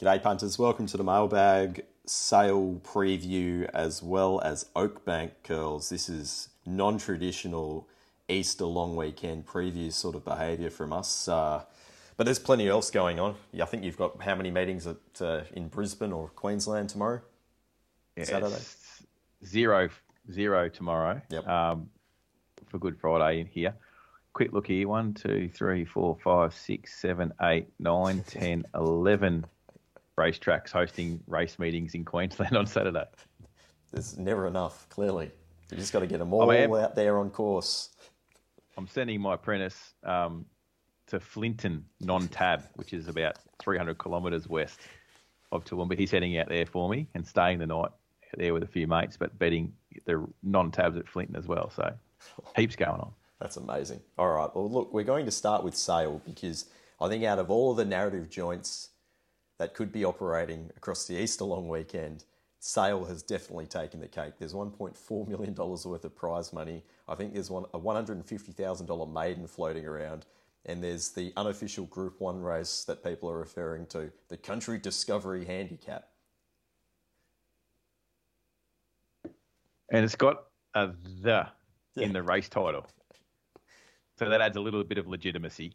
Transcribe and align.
G'day, 0.00 0.22
punters. 0.22 0.58
Welcome 0.58 0.86
to 0.86 0.96
the 0.96 1.04
mailbag 1.04 1.84
sale 2.06 2.80
preview 2.82 3.68
as 3.74 4.02
well 4.02 4.40
as 4.40 4.64
Oakbank 4.74 5.32
curls. 5.44 5.90
This 5.90 6.08
is 6.08 6.48
non 6.64 6.96
traditional 6.96 7.86
Easter 8.26 8.64
long 8.64 8.96
weekend 8.96 9.44
preview 9.44 9.92
sort 9.92 10.14
of 10.14 10.24
behaviour 10.24 10.70
from 10.70 10.94
us. 10.94 11.28
Uh, 11.28 11.64
but 12.16 12.24
there's 12.24 12.38
plenty 12.38 12.66
else 12.66 12.90
going 12.90 13.20
on. 13.20 13.34
I 13.60 13.66
think 13.66 13.84
you've 13.84 13.98
got 13.98 14.22
how 14.22 14.34
many 14.34 14.50
meetings 14.50 14.86
at, 14.86 14.96
uh, 15.20 15.42
in 15.52 15.68
Brisbane 15.68 16.12
or 16.12 16.28
Queensland 16.28 16.88
tomorrow? 16.88 17.20
Yeah, 18.16 18.24
Saturday? 18.24 18.62
Zero, 19.44 19.90
zero 20.32 20.70
tomorrow. 20.70 21.20
Yep. 21.28 21.46
Um, 21.46 21.90
for 22.68 22.78
Good 22.78 22.98
Friday 22.98 23.40
in 23.40 23.46
here. 23.48 23.74
Quick 24.32 24.54
look 24.54 24.68
here. 24.68 24.88
One, 24.88 25.12
two, 25.12 25.50
three, 25.52 25.84
four, 25.84 26.16
five, 26.24 26.54
six, 26.54 26.98
seven, 26.98 27.34
eight, 27.42 27.68
nine, 27.78 28.24
ten, 28.26 28.64
eleven 28.74 29.44
racetracks 30.20 30.70
hosting 30.70 31.20
race 31.26 31.58
meetings 31.58 31.94
in 31.94 32.04
Queensland 32.04 32.56
on 32.56 32.66
Saturday. 32.66 33.04
There's 33.90 34.18
never 34.18 34.46
enough, 34.46 34.88
clearly. 34.88 35.30
You 35.70 35.76
just 35.76 35.92
got 35.92 36.00
to 36.00 36.06
get 36.06 36.18
them 36.18 36.32
all 36.32 36.50
am- 36.52 36.74
out 36.74 36.94
there 36.94 37.18
on 37.18 37.30
course. 37.30 37.90
I'm 38.76 38.86
sending 38.86 39.20
my 39.20 39.34
apprentice 39.34 39.94
um, 40.04 40.44
to 41.08 41.20
Flinton 41.20 41.84
non-tab, 42.00 42.64
which 42.74 42.92
is 42.92 43.08
about 43.08 43.38
300 43.60 43.98
kilometres 43.98 44.48
west 44.48 44.80
of 45.52 45.64
Toowoomba. 45.64 45.98
He's 45.98 46.10
heading 46.10 46.38
out 46.38 46.48
there 46.48 46.66
for 46.66 46.88
me 46.88 47.08
and 47.14 47.26
staying 47.26 47.58
the 47.58 47.66
night 47.66 47.90
there 48.36 48.54
with 48.54 48.62
a 48.62 48.66
few 48.66 48.86
mates, 48.86 49.16
but 49.16 49.36
betting 49.38 49.72
the 50.06 50.26
non-tabs 50.42 50.96
at 50.96 51.08
Flinton 51.08 51.36
as 51.36 51.46
well. 51.46 51.70
So 51.70 51.92
heaps 52.56 52.76
going 52.76 53.00
on. 53.00 53.12
That's 53.40 53.56
amazing. 53.56 54.00
All 54.18 54.28
right. 54.28 54.54
Well, 54.54 54.70
look, 54.70 54.92
we're 54.92 55.02
going 55.02 55.24
to 55.24 55.32
start 55.32 55.64
with 55.64 55.74
Sale 55.74 56.20
because 56.24 56.66
I 57.00 57.08
think 57.08 57.24
out 57.24 57.38
of 57.38 57.50
all 57.50 57.70
of 57.70 57.76
the 57.78 57.84
narrative 57.84 58.28
joints 58.28 58.90
that 59.60 59.74
could 59.74 59.92
be 59.92 60.06
operating 60.06 60.70
across 60.74 61.06
the 61.06 61.20
Easter 61.20 61.44
long 61.44 61.68
weekend, 61.68 62.24
Sale 62.60 63.04
has 63.04 63.22
definitely 63.22 63.66
taken 63.66 64.00
the 64.00 64.08
cake. 64.08 64.32
There's 64.38 64.54
$1.4 64.54 65.28
million 65.28 65.54
worth 65.54 66.04
of 66.06 66.16
prize 66.16 66.50
money. 66.54 66.82
I 67.06 67.14
think 67.14 67.34
there's 67.34 67.50
one, 67.50 67.66
a 67.74 67.78
$150,000 67.78 69.12
maiden 69.12 69.46
floating 69.46 69.84
around. 69.84 70.24
And 70.64 70.82
there's 70.82 71.10
the 71.10 71.34
unofficial 71.36 71.84
Group 71.84 72.22
1 72.22 72.40
race 72.40 72.84
that 72.84 73.04
people 73.04 73.28
are 73.30 73.38
referring 73.38 73.84
to, 73.88 74.10
the 74.28 74.38
Country 74.38 74.78
Discovery 74.78 75.44
Handicap. 75.44 76.08
And 79.92 80.02
it's 80.06 80.16
got 80.16 80.44
a 80.74 80.88
the 81.22 81.48
Yeah. 81.96 82.06
in 82.06 82.14
the 82.14 82.22
race 82.22 82.48
title. 82.48 82.86
So 84.18 84.26
that 84.30 84.40
adds 84.40 84.56
a 84.56 84.60
little 84.60 84.84
bit 84.84 84.96
of 84.96 85.06
legitimacy. 85.06 85.74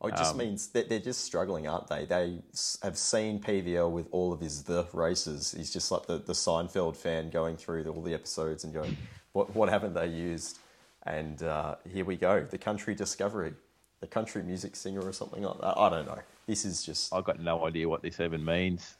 Oh, 0.00 0.06
it 0.06 0.16
just 0.16 0.32
Um, 0.32 0.38
means 0.38 0.68
that 0.68 0.88
they're 0.88 1.00
just 1.00 1.24
struggling, 1.24 1.66
aren't 1.66 1.88
they? 1.88 2.04
They 2.04 2.38
have 2.82 2.96
seen 2.96 3.40
PVL 3.40 3.90
with 3.90 4.06
all 4.12 4.32
of 4.32 4.40
his 4.40 4.62
the 4.62 4.86
races. 4.92 5.52
He's 5.56 5.72
just 5.72 5.90
like 5.90 6.06
the, 6.06 6.18
the 6.18 6.34
Seinfeld 6.34 6.96
fan 6.96 7.30
going 7.30 7.56
through 7.56 7.82
the, 7.82 7.90
all 7.90 8.02
the 8.02 8.14
episodes 8.14 8.62
and 8.62 8.72
going, 8.72 8.96
what, 9.32 9.54
what 9.56 9.68
haven't 9.68 9.94
they 9.94 10.06
used? 10.06 10.58
And 11.02 11.42
uh, 11.42 11.76
here 11.90 12.04
we 12.04 12.16
go, 12.16 12.42
the 12.44 12.58
country 12.58 12.94
discovery, 12.94 13.54
the 14.00 14.06
country 14.06 14.42
music 14.42 14.76
singer 14.76 15.00
or 15.00 15.12
something 15.12 15.42
like 15.42 15.60
that. 15.60 15.76
I 15.76 15.88
don't 15.90 16.06
know. 16.06 16.20
This 16.46 16.64
is 16.64 16.84
just. 16.84 17.12
I've 17.12 17.24
got 17.24 17.40
no 17.40 17.66
idea 17.66 17.88
what 17.88 18.02
this 18.02 18.20
even 18.20 18.44
means. 18.44 18.96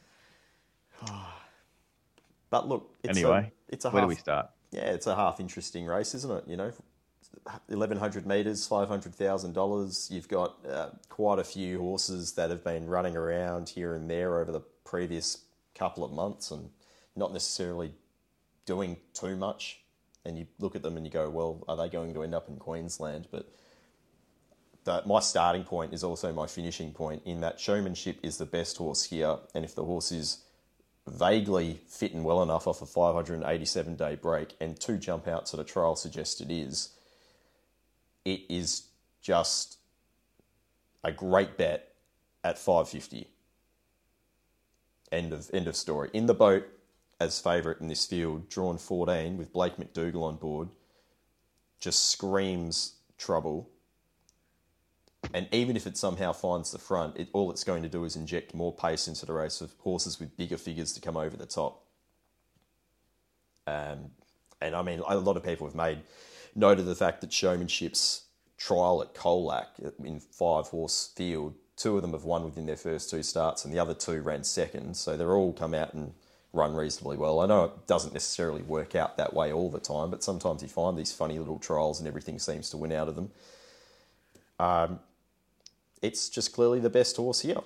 But 2.51 2.67
look, 2.67 2.95
it's 3.03 3.19
anyway, 3.19 3.53
a, 3.69 3.73
it's 3.75 3.85
a 3.85 3.91
where 3.91 4.01
half, 4.01 4.07
do 4.07 4.09
we 4.09 4.15
start? 4.17 4.49
Yeah, 4.71 4.91
it's 4.93 5.07
a 5.07 5.15
half 5.15 5.39
interesting 5.39 5.85
race, 5.85 6.15
isn't 6.15 6.31
it? 6.31 6.45
You 6.49 6.57
know, 6.57 6.73
1100 7.67 8.27
metres, 8.27 8.69
$500,000. 8.69 10.11
You've 10.11 10.29
got 10.29 10.57
uh, 10.67 10.91
quite 11.09 11.39
a 11.39 11.45
few 11.45 11.79
horses 11.79 12.33
that 12.33 12.51
have 12.51 12.63
been 12.63 12.87
running 12.87 13.17
around 13.17 13.71
here 13.71 13.95
and 13.95 14.11
there 14.11 14.39
over 14.39 14.53
the 14.53 14.63
previous 14.85 15.39
couple 15.75 16.05
of 16.05 16.13
months 16.13 16.51
and 16.51 16.71
not 17.17 17.33
necessarily 17.33 17.93
doing 18.67 18.97
too 19.15 19.37
much. 19.37 19.81
And 20.25 20.39
you 20.39 20.47
look 20.59 20.77
at 20.77 20.83
them 20.83 20.97
and 20.97 21.07
you 21.07 21.13
go, 21.13 21.31
well, 21.31 21.65
are 21.69 21.77
they 21.77 21.89
going 21.89 22.13
to 22.15 22.23
end 22.23 22.35
up 22.35 22.49
in 22.49 22.57
Queensland? 22.57 23.29
But 23.31 23.49
that 24.85 25.07
my 25.07 25.21
starting 25.21 25.65
point 25.65 25.93
is 25.93 26.05
also 26.05 26.33
my 26.33 26.47
finishing 26.47 26.93
point 26.93 27.23
in 27.25 27.41
that 27.41 27.61
showmanship 27.61 28.19
is 28.23 28.39
the 28.39 28.47
best 28.47 28.77
horse 28.77 29.05
here. 29.05 29.39
And 29.55 29.65
if 29.65 29.75
the 29.75 29.85
horse 29.85 30.13
is 30.13 30.45
vaguely 31.07 31.81
fit 31.89 32.13
and 32.13 32.25
well 32.25 32.43
enough 32.43 32.67
off 32.67 32.83
a 32.83 32.87
587 32.87 33.97
day 33.97 34.15
break 34.15 34.55
and 34.61 34.79
two 34.79 34.99
jump 34.99 35.27
outs 35.27 35.55
at 35.55 35.61
a 35.61 35.65
trial 35.65 35.97
suggest 35.97 36.41
it 36.41 36.51
is, 36.51 36.91
it 38.29 38.43
is 38.51 38.83
just 39.23 39.79
a 41.03 41.11
great 41.11 41.57
bet 41.57 41.95
at 42.45 42.59
550. 42.59 43.27
End 45.11 45.33
of 45.33 45.51
end 45.55 45.67
of 45.67 45.75
story. 45.75 46.11
In 46.13 46.27
the 46.27 46.35
boat 46.35 46.67
as 47.19 47.41
favourite 47.41 47.81
in 47.81 47.89
this 47.89 48.05
field, 48.05 48.51
drawn 48.51 48.77
14 48.77 49.39
with 49.39 49.53
Blake 49.53 49.77
McDougall 49.77 50.25
on 50.25 50.37
board, 50.37 50.69
just 51.81 52.11
screams 52.11 52.97
trouble. 53.17 53.71
And 55.33 55.49
even 55.51 55.75
if 55.75 55.87
it 55.87 55.97
somehow 55.97 56.33
finds 56.33 56.71
the 56.71 56.79
front, 56.79 57.17
it, 57.17 57.29
all 57.33 57.51
it's 57.51 57.65
going 57.65 57.83
to 57.83 57.89
do 57.89 58.05
is 58.05 58.15
inject 58.15 58.55
more 58.55 58.73
pace 58.73 59.09
into 59.09 59.25
the 59.25 59.33
race 59.33 59.63
of 59.63 59.73
horses 59.79 60.21
with 60.21 60.37
bigger 60.37 60.59
figures 60.59 60.93
to 60.93 61.01
come 61.01 61.17
over 61.17 61.37
the 61.37 61.47
top. 61.47 61.83
Um, 63.67 64.11
and 64.61 64.77
I 64.77 64.83
mean, 64.83 65.03
a 65.09 65.17
lot 65.17 65.37
of 65.37 65.43
people 65.43 65.67
have 65.67 65.75
made 65.75 66.03
note 66.55 66.79
of 66.79 66.87
the 66.87 66.95
fact 66.95 67.21
that 67.21 67.31
Showmanship's 67.31 68.25
trial 68.57 69.03
at 69.03 69.15
Colac 69.15 69.67
in 70.05 70.21
five 70.21 70.67
horse 70.67 71.13
field, 71.17 71.55
two 71.77 71.97
of 71.97 72.03
them 72.03 72.13
have 72.13 72.25
won 72.25 72.45
within 72.45 72.67
their 72.67 72.77
first 72.77 73.11
two 73.11 73.23
starts, 73.23 73.65
and 73.65 73.73
the 73.73 73.79
other 73.79 73.95
two 73.95 74.21
ran 74.21 74.45
second. 74.45 74.97
So 74.97 75.17
they're 75.17 75.35
all 75.35 75.53
come 75.53 75.75
out 75.75 75.95
and 75.95 76.13
run 76.53 76.75
reasonably 76.75 77.17
well. 77.17 77.41
I 77.41 77.47
know 77.47 77.65
it 77.65 77.87
doesn't 77.87 78.13
necessarily 78.13 78.63
work 78.63 78.95
out 78.95 79.17
that 79.17 79.35
way 79.35 79.53
all 79.53 79.71
the 79.71 79.81
time, 79.81 80.11
but 80.11 80.25
sometimes 80.25 80.63
you 80.63 80.69
find 80.69 80.97
these 80.97 81.13
funny 81.13 81.39
little 81.39 81.59
trials 81.59 82.01
and 82.01 82.09
everything 82.09 82.39
seems 82.39 82.71
to 82.71 82.77
win 82.77 82.93
out 82.93 83.09
of 83.09 83.15
them. 83.15 83.31
Um, 84.59 84.99
it's 86.03 86.29
just 86.29 86.53
clearly 86.53 86.81
the 86.81 86.91
best 86.91 87.17
horse 87.17 87.41
here. 87.41 87.59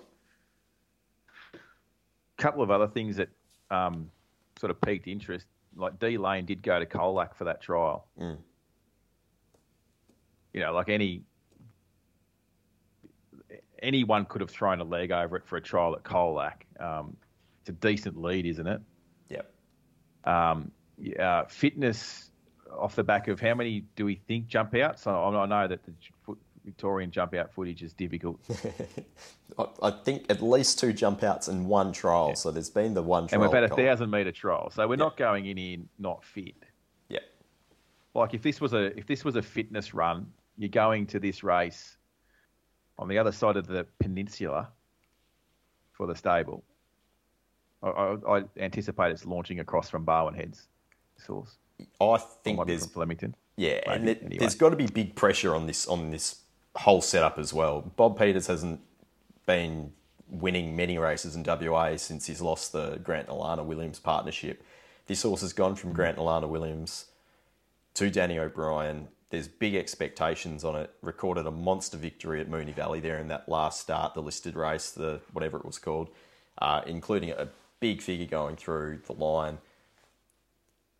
A 1.55 2.43
couple 2.43 2.63
of 2.63 2.71
other 2.71 2.89
things 2.89 3.17
that 3.17 3.29
um, 3.71 4.11
sort 4.59 4.71
of 4.71 4.81
piqued 4.81 5.07
interest. 5.07 5.47
Like 5.75 5.99
D 5.99 6.19
Lane 6.19 6.45
did 6.45 6.63
go 6.63 6.79
to 6.79 6.87
Colac 6.87 7.35
for 7.35 7.45
that 7.45 7.63
trial. 7.63 8.07
Mm. 8.21 8.37
You 10.53 10.61
know, 10.61 10.73
like 10.73 10.89
any 10.89 11.23
anyone 13.83 14.25
could 14.25 14.41
have 14.41 14.51
thrown 14.51 14.81
a 14.81 14.85
leg 14.85 15.11
over 15.11 15.37
it 15.37 15.45
for 15.45 15.57
a 15.57 15.61
trial 15.61 15.95
at 15.95 16.03
Colac. 16.03 16.63
Um, 16.81 17.17
it's 17.61 17.69
a 17.69 17.73
decent 17.73 18.21
lead, 18.21 18.47
isn't 18.47 18.67
it? 18.67 18.81
Yep. 19.29 19.53
Um, 20.25 20.71
yeah, 20.99 21.45
fitness 21.47 22.31
off 22.79 22.95
the 22.95 23.05
back 23.05 23.29
of 23.29 23.41
how 23.41 23.55
many 23.55 23.85
do 23.97 24.05
we 24.05 24.17
think 24.27 24.47
jump 24.47 24.75
out? 24.75 24.99
So 24.99 25.11
I 25.11 25.43
I 25.43 25.47
know 25.47 25.69
that 25.69 25.81
the 25.85 25.93
Victorian 26.65 27.11
jump 27.11 27.35
out 27.35 27.53
footage 27.53 27.83
is 27.83 27.93
difficult. 27.93 28.41
I, 29.59 29.65
I 29.83 29.91
think 29.91 30.27
at 30.31 30.43
least 30.43 30.79
two 30.79 30.93
jump 30.93 31.23
outs 31.23 31.49
and 31.49 31.67
one 31.67 31.93
trial. 31.93 32.35
So 32.37 32.51
there's 32.51 32.71
been 32.71 32.95
the 32.95 33.03
one 33.03 33.27
trial. 33.27 33.43
and 33.43 33.51
we've 33.51 33.63
had 33.63 33.71
a 33.71 33.75
thousand 33.75 34.11
metre 34.11 34.33
trial, 34.33 34.71
so 34.71 34.87
we're 34.87 34.97
not 34.97 35.17
going 35.17 35.47
in 35.47 35.57
here 35.57 35.79
not 35.99 36.25
fit. 36.25 36.55
Yeah. 37.09 37.21
Like 38.15 38.35
if 38.35 38.43
this 38.43 38.61
was 38.61 38.73
a 38.73 38.97
if 38.99 39.07
this 39.07 39.25
was 39.25 39.37
a 39.37 39.43
fitness 39.43 39.93
run, 39.95 40.33
you're 40.57 40.69
going 40.69 41.07
to 41.09 41.19
this 41.19 41.43
race 41.43 41.97
on 42.99 43.09
the 43.09 43.19
other 43.19 43.33
side 43.33 43.57
of 43.57 43.67
the 43.67 43.87
peninsula 44.01 44.69
for 45.93 46.07
the 46.07 46.15
stable. 46.15 46.63
I, 47.83 47.89
I, 47.89 48.39
I 48.39 48.43
anticipate 48.59 49.13
it's 49.13 49.27
launching 49.27 49.61
across 49.61 49.91
from 49.91 50.05
Barwon 50.05 50.35
Heads. 50.35 50.69
source. 51.17 51.57
I 52.01 52.19
think 52.45 52.65
there's 52.67 52.87
Flemington. 52.87 53.35
Yeah, 53.57 53.81
and 53.87 54.05
Maybe, 54.05 54.19
it, 54.19 54.25
anyway. 54.25 54.39
there's 54.39 54.55
got 54.55 54.71
to 54.71 54.77
be 54.77 54.87
big 54.87 55.15
pressure 55.15 55.55
on 55.55 55.67
this 55.67 55.87
on 55.87 56.11
this 56.11 56.41
whole 56.77 57.03
setup 57.03 57.39
as 57.39 57.53
well. 57.53 57.83
Bob 57.97 58.19
Peters 58.19 58.47
hasn't 58.47 58.81
been 59.47 59.93
winning 60.29 60.75
many 60.75 60.97
races 60.97 61.37
in 61.37 61.43
WA 61.43 61.97
since 61.97 62.27
he's 62.27 62.41
lost 62.41 62.73
the 62.73 62.99
Grant 63.03 63.29
and 63.29 63.37
Alana 63.37 63.65
Williams 63.65 63.99
partnership. 63.99 64.65
This 65.07 65.23
horse 65.23 65.43
has 65.43 65.53
gone 65.53 65.75
from 65.75 65.91
mm. 65.91 65.95
Grant 65.95 66.19
and 66.19 66.27
Alana 66.27 66.49
Williams 66.49 67.07
to 67.95 68.11
Danny 68.11 68.39
O'Brien. 68.39 69.09
There's 69.33 69.49
big 69.49 69.75
expectations 69.75 70.63
on 70.63 70.77
it. 70.77 70.91
Recorded 71.01 71.47
a 71.47 71.51
monster 71.51 71.97
victory 71.97 72.43
at 72.43 72.51
Moonee 72.51 72.75
Valley 72.75 73.01
there 73.01 73.17
in 73.17 73.29
that 73.29 73.49
last 73.49 73.81
start, 73.81 74.13
the 74.13 74.21
listed 74.21 74.55
race, 74.55 74.91
the 74.91 75.23
whatever 75.33 75.57
it 75.57 75.65
was 75.65 75.79
called, 75.79 76.11
uh, 76.59 76.83
including 76.87 77.31
a 77.31 77.49
big 77.81 78.03
figure 78.03 78.27
going 78.27 78.57
through 78.57 79.01
the 79.07 79.15
line. 79.15 79.57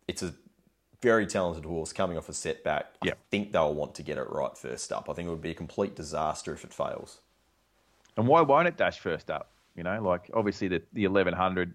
It's 0.07 0.23
a 0.23 0.33
very 0.99 1.27
talented 1.27 1.63
horse 1.63 1.93
coming 1.93 2.17
off 2.17 2.27
a 2.27 2.33
setback. 2.33 2.95
I 3.03 3.13
think 3.29 3.51
they'll 3.51 3.75
want 3.75 3.93
to 3.95 4.03
get 4.03 4.17
it 4.17 4.27
right 4.31 4.57
first 4.57 4.91
up. 4.91 5.11
I 5.11 5.13
think 5.13 5.27
it 5.27 5.29
would 5.29 5.39
be 5.39 5.51
a 5.51 5.53
complete 5.53 5.95
disaster 5.95 6.55
if 6.55 6.63
it 6.63 6.73
fails. 6.73 7.19
And 8.17 8.27
why 8.27 8.41
won't 8.41 8.67
it 8.67 8.77
dash 8.77 8.97
first 8.97 9.29
up? 9.29 9.51
You 9.75 9.83
know, 9.83 10.01
like 10.01 10.31
obviously 10.33 10.67
the 10.67 10.81
the 10.93 11.05
1100 11.05 11.71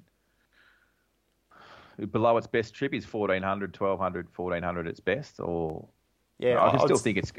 below 2.11 2.37
its 2.37 2.49
best 2.49 2.75
trip 2.75 2.95
is 2.95 3.05
1400, 3.05 3.79
1200, 3.79 4.27
1400 4.35 4.89
its 4.89 4.99
best, 4.99 5.39
or 5.39 5.87
Yeah, 6.39 6.63
I 6.63 6.71
can 6.71 6.81
I'd 6.81 6.85
still 6.85 6.99
think 6.99 7.19
it's 7.19 7.33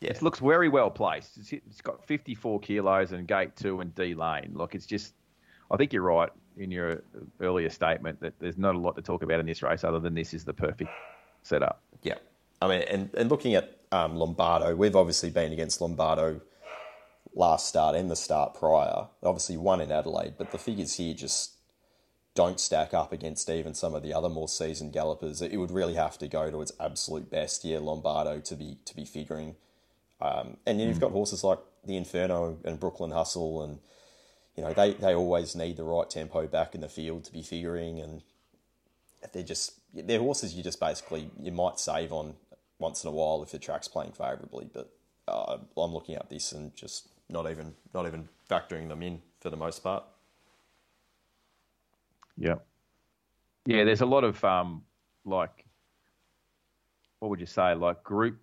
Yeah. 0.00 0.10
it 0.10 0.22
looks 0.22 0.38
very 0.38 0.68
well 0.68 0.90
placed. 0.90 1.38
It's, 1.38 1.52
it's 1.52 1.80
got 1.80 2.04
54 2.06 2.60
kilos 2.60 3.12
and 3.12 3.26
gate 3.26 3.56
two 3.56 3.80
and 3.80 3.94
D 3.94 4.14
lane. 4.14 4.52
Like 4.54 4.74
it's 4.74 4.86
just, 4.86 5.14
I 5.70 5.76
think 5.76 5.92
you're 5.92 6.02
right 6.02 6.30
in 6.56 6.70
your 6.70 7.02
earlier 7.40 7.70
statement 7.70 8.20
that 8.20 8.34
there's 8.38 8.58
not 8.58 8.74
a 8.74 8.78
lot 8.78 8.96
to 8.96 9.02
talk 9.02 9.22
about 9.22 9.40
in 9.40 9.46
this 9.46 9.62
race 9.62 9.84
other 9.84 10.00
than 10.00 10.14
this 10.14 10.34
is 10.34 10.44
the 10.44 10.52
perfect 10.52 10.90
setup. 11.42 11.80
Yeah. 12.02 12.16
I 12.60 12.68
mean, 12.68 12.82
and, 12.82 13.10
and 13.14 13.30
looking 13.30 13.54
at 13.54 13.78
um, 13.92 14.16
Lombardo, 14.16 14.74
we've 14.76 14.96
obviously 14.96 15.30
been 15.30 15.52
against 15.52 15.80
Lombardo 15.80 16.40
last 17.34 17.66
start 17.68 17.96
and 17.96 18.10
the 18.10 18.16
start 18.16 18.54
prior. 18.54 19.06
Obviously, 19.22 19.56
won 19.56 19.80
in 19.80 19.90
Adelaide, 19.90 20.34
but 20.36 20.50
the 20.50 20.58
figures 20.58 20.96
here 20.96 21.14
just 21.14 21.52
don't 22.34 22.60
stack 22.60 22.94
up 22.94 23.12
against 23.12 23.50
even 23.50 23.74
some 23.74 23.94
of 23.94 24.02
the 24.02 24.14
other 24.14 24.28
more 24.28 24.48
seasoned 24.48 24.92
gallopers. 24.92 25.42
It 25.42 25.56
would 25.56 25.70
really 25.70 25.94
have 25.94 26.16
to 26.18 26.28
go 26.28 26.50
to 26.50 26.62
its 26.62 26.72
absolute 26.78 27.30
best, 27.30 27.64
yeah, 27.64 27.78
Lombardo 27.78 28.40
to 28.40 28.56
be 28.56 28.78
to 28.84 28.94
be 28.94 29.04
figuring. 29.04 29.56
Um, 30.20 30.58
and 30.66 30.78
then 30.78 30.88
you've 30.88 30.98
mm. 30.98 31.02
got 31.02 31.12
horses 31.12 31.42
like 31.42 31.58
the 31.84 31.96
Inferno 31.96 32.58
and 32.64 32.78
Brooklyn 32.78 33.10
Hustle, 33.10 33.62
and 33.62 33.78
you 34.56 34.62
know 34.62 34.72
they, 34.72 34.92
they 34.94 35.14
always 35.14 35.56
need 35.56 35.76
the 35.76 35.84
right 35.84 36.08
tempo 36.08 36.46
back 36.46 36.74
in 36.74 36.82
the 36.82 36.88
field 36.88 37.24
to 37.24 37.32
be 37.32 37.42
figuring, 37.42 38.00
and 38.00 38.22
they're 39.32 39.42
just 39.42 39.72
they're 39.92 40.20
horses 40.20 40.54
you 40.54 40.62
just 40.62 40.78
basically 40.78 41.30
you 41.40 41.50
might 41.50 41.80
save 41.80 42.12
on 42.12 42.34
once 42.78 43.02
in 43.02 43.08
a 43.08 43.12
while 43.12 43.42
if 43.42 43.50
the 43.50 43.58
track's 43.58 43.88
playing 43.88 44.12
favourably. 44.12 44.68
But 44.72 44.90
uh, 45.26 45.58
I'm 45.76 45.92
looking 45.92 46.14
at 46.14 46.30
this 46.30 46.52
and 46.52 46.74
just 46.76 47.08
not 47.28 47.50
even 47.50 47.74
not 47.92 48.06
even 48.06 48.28
factoring 48.48 48.88
them 48.88 49.02
in 49.02 49.22
for 49.40 49.50
the 49.50 49.56
most 49.56 49.82
part. 49.82 50.04
Yeah. 52.36 52.56
Yeah, 53.66 53.84
there's 53.84 54.00
a 54.00 54.06
lot 54.06 54.24
of 54.24 54.42
um, 54.44 54.82
like, 55.24 55.66
what 57.18 57.28
would 57.28 57.40
you 57.40 57.46
say, 57.46 57.74
like 57.74 58.02
group 58.02 58.40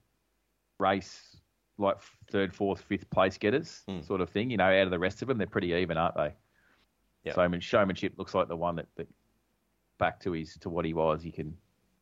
race, 0.80 1.36
like 1.78 1.98
third, 2.32 2.54
fourth, 2.54 2.82
fifth 2.82 3.10
place 3.10 3.38
getters, 3.38 3.84
mm. 3.90 4.06
sort 4.06 4.22
of 4.22 4.30
thing. 4.30 4.50
You 4.50 4.58
know, 4.58 4.66
out 4.66 4.84
of 4.84 4.92
the 4.92 5.00
rest 5.00 5.22
of 5.22 5.28
them, 5.28 5.38
they're 5.38 5.48
pretty 5.48 5.74
even, 5.74 5.98
aren't 5.98 6.16
they? 6.16 6.34
Yeah. 7.24 7.34
So 7.34 7.42
I 7.42 7.48
mean, 7.48 7.62
showmanship 7.62 8.14
looks 8.18 8.34
like 8.36 8.48
the 8.48 8.56
one 8.56 8.76
that, 8.78 8.88
that 8.96 9.08
back 9.98 10.20
to 10.22 10.32
his 10.32 10.56
to 10.58 10.70
what 10.70 10.86
he 10.86 10.94
was. 10.94 11.22
He 11.22 11.32
can 11.32 11.56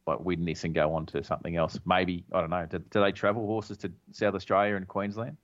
like 0.06 0.20
win 0.20 0.46
this 0.46 0.64
and 0.64 0.76
go 0.76 0.94
on 0.94 1.06
to 1.08 1.24
something 1.24 1.56
else. 1.56 1.80
Maybe 1.86 2.26
I 2.34 2.42
don't 2.42 2.50
know. 2.50 2.66
Do, 2.70 2.80
do 2.80 3.02
they 3.02 3.12
travel 3.12 3.46
horses 3.48 3.78
to 3.80 3.92
South 4.12 4.36
Australia 4.36 4.76
and 4.76 4.88
Queensland? 4.88 5.38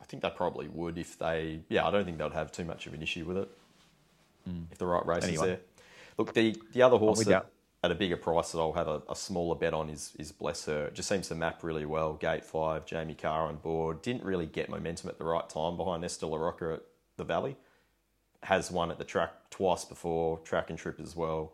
I 0.00 0.04
think 0.04 0.22
they 0.22 0.30
probably 0.30 0.68
would 0.68 0.98
if 0.98 1.18
they. 1.18 1.60
Yeah, 1.68 1.86
I 1.86 1.90
don't 1.90 2.04
think 2.04 2.18
they'd 2.18 2.32
have 2.32 2.50
too 2.50 2.64
much 2.64 2.86
of 2.86 2.94
an 2.94 3.02
issue 3.02 3.24
with 3.24 3.36
it 3.36 3.48
mm. 4.48 4.64
if 4.70 4.78
the 4.78 4.86
right 4.86 5.04
race 5.06 5.24
anyway. 5.24 5.34
is 5.34 5.42
there. 5.42 5.60
Look, 6.26 6.34
the, 6.34 6.56
the 6.72 6.82
other 6.82 6.98
horse 6.98 7.24
that, 7.24 7.46
at 7.84 7.90
a 7.90 7.94
bigger 7.94 8.16
price 8.16 8.52
that 8.52 8.58
I'll 8.58 8.72
have 8.74 8.86
a, 8.86 9.02
a, 9.08 9.16
smaller 9.16 9.56
bet 9.56 9.74
on 9.74 9.90
is 9.90 10.12
is 10.18 10.30
Bless 10.30 10.66
Her. 10.66 10.86
It 10.86 10.94
just 10.94 11.08
seems 11.08 11.28
to 11.28 11.34
map 11.34 11.64
really 11.64 11.84
well. 11.84 12.14
Gate 12.14 12.44
five, 12.44 12.86
Jamie 12.86 13.14
Kah 13.14 13.46
on 13.46 13.56
board. 13.56 14.02
Didn't 14.02 14.22
really 14.22 14.46
get 14.46 14.68
momentum 14.68 15.10
at 15.10 15.18
the 15.18 15.24
right 15.24 15.48
time 15.48 15.76
behind 15.76 16.04
Esther 16.04 16.26
LaRocca 16.26 16.74
at 16.74 16.82
the 17.16 17.24
Valley. 17.24 17.56
Has 18.44 18.70
won 18.70 18.90
at 18.90 18.98
the 18.98 19.04
track 19.04 19.32
twice 19.50 19.84
before, 19.84 20.38
track 20.38 20.70
and 20.70 20.78
trip 20.78 21.00
as 21.00 21.16
well. 21.16 21.52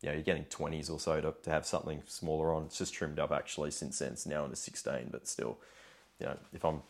Yeah, 0.00 0.12
you're 0.12 0.22
getting 0.22 0.44
20s 0.44 0.90
or 0.90 1.00
so 1.00 1.20
to, 1.20 1.34
to 1.42 1.50
have 1.50 1.66
something 1.66 2.02
smaller 2.06 2.54
on. 2.54 2.64
It's 2.64 2.78
just 2.78 2.94
trimmed 2.94 3.18
up 3.18 3.32
actually 3.32 3.70
since 3.70 3.98
then. 3.98 4.12
It's 4.12 4.26
now 4.26 4.44
into 4.44 4.56
16, 4.56 5.08
but 5.10 5.26
still, 5.26 5.58
you 6.20 6.26
know, 6.26 6.36
if 6.54 6.64
I'm 6.64 6.82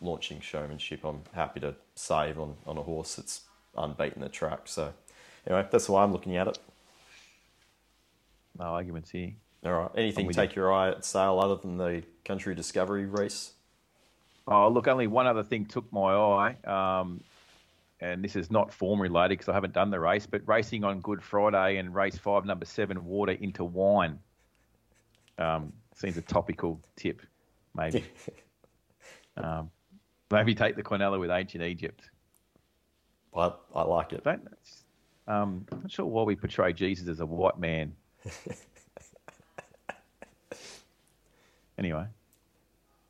launching 0.00 0.40
showmanship, 0.40 1.04
I'm 1.04 1.22
happy 1.32 1.60
to 1.60 1.74
save 1.94 2.38
on, 2.38 2.56
on 2.66 2.76
a 2.76 2.82
horse 2.82 3.16
that's 3.16 3.42
unbeaten 3.76 4.20
the 4.20 4.28
track. 4.28 4.62
So 4.66 4.92
anyway, 5.46 5.66
that's 5.70 5.88
why 5.88 6.02
I'm 6.02 6.12
looking 6.12 6.36
at 6.36 6.48
it. 6.48 6.58
No 8.58 8.66
arguments 8.66 9.10
here. 9.10 9.32
All 9.64 9.72
right. 9.72 9.90
Anything 9.96 10.28
take 10.30 10.54
your 10.54 10.72
eye 10.72 10.90
at 10.90 11.04
sale 11.04 11.40
other 11.40 11.56
than 11.56 11.78
the 11.78 12.02
Country 12.24 12.54
Discovery 12.54 13.06
race? 13.06 13.52
Oh, 14.46 14.68
look, 14.68 14.88
only 14.88 15.06
one 15.06 15.26
other 15.26 15.42
thing 15.42 15.64
took 15.64 15.90
my 15.90 16.12
eye, 16.12 16.56
um, 16.64 17.22
and 18.00 18.22
this 18.22 18.36
is 18.36 18.50
not 18.50 18.74
form 18.74 19.00
related 19.00 19.38
because 19.38 19.48
I 19.48 19.54
haven't 19.54 19.72
done 19.72 19.90
the 19.90 19.98
race, 19.98 20.26
but 20.26 20.46
racing 20.46 20.84
on 20.84 21.00
Good 21.00 21.22
Friday 21.22 21.78
and 21.78 21.94
race 21.94 22.18
five, 22.18 22.44
number 22.44 22.66
seven, 22.66 23.06
water 23.06 23.32
into 23.32 23.64
wine. 23.64 24.18
Um, 25.38 25.72
seems 25.94 26.18
a 26.18 26.22
topical 26.22 26.78
tip, 26.94 27.22
maybe. 27.74 28.04
um, 29.38 29.70
maybe 30.30 30.54
take 30.54 30.76
the 30.76 30.82
Quinella 30.82 31.18
with 31.18 31.30
ancient 31.30 31.64
Egypt. 31.64 32.10
I, 33.34 33.50
I 33.74 33.82
like 33.82 34.12
it. 34.12 34.24
Don't, 34.24 34.46
um, 35.26 35.66
I'm 35.72 35.80
not 35.82 35.90
sure 35.90 36.04
why 36.04 36.22
we 36.22 36.36
portray 36.36 36.72
Jesus 36.72 37.08
as 37.08 37.20
a 37.20 37.26
white 37.26 37.58
man. 37.58 37.94
anyway, 41.78 42.06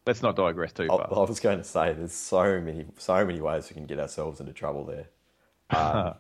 let's 0.07 0.23
not 0.23 0.37
digress 0.37 0.73
too 0.73 0.87
far. 0.87 1.09
I, 1.11 1.15
I, 1.15 1.29
was 1.29 1.41
going 1.41 1.59
to 1.59 1.65
say 1.65 1.93
there's 1.93 2.13
so 2.13 2.61
many, 2.61 2.87
so 2.99 3.25
many 3.25 3.41
ways 3.41 3.69
we 3.69 3.75
can 3.75 3.87
get 3.87 3.99
ourselves 3.99 4.41
into 4.41 4.53
trouble 4.53 4.85
there. 4.85 5.07
Um, 5.71 6.15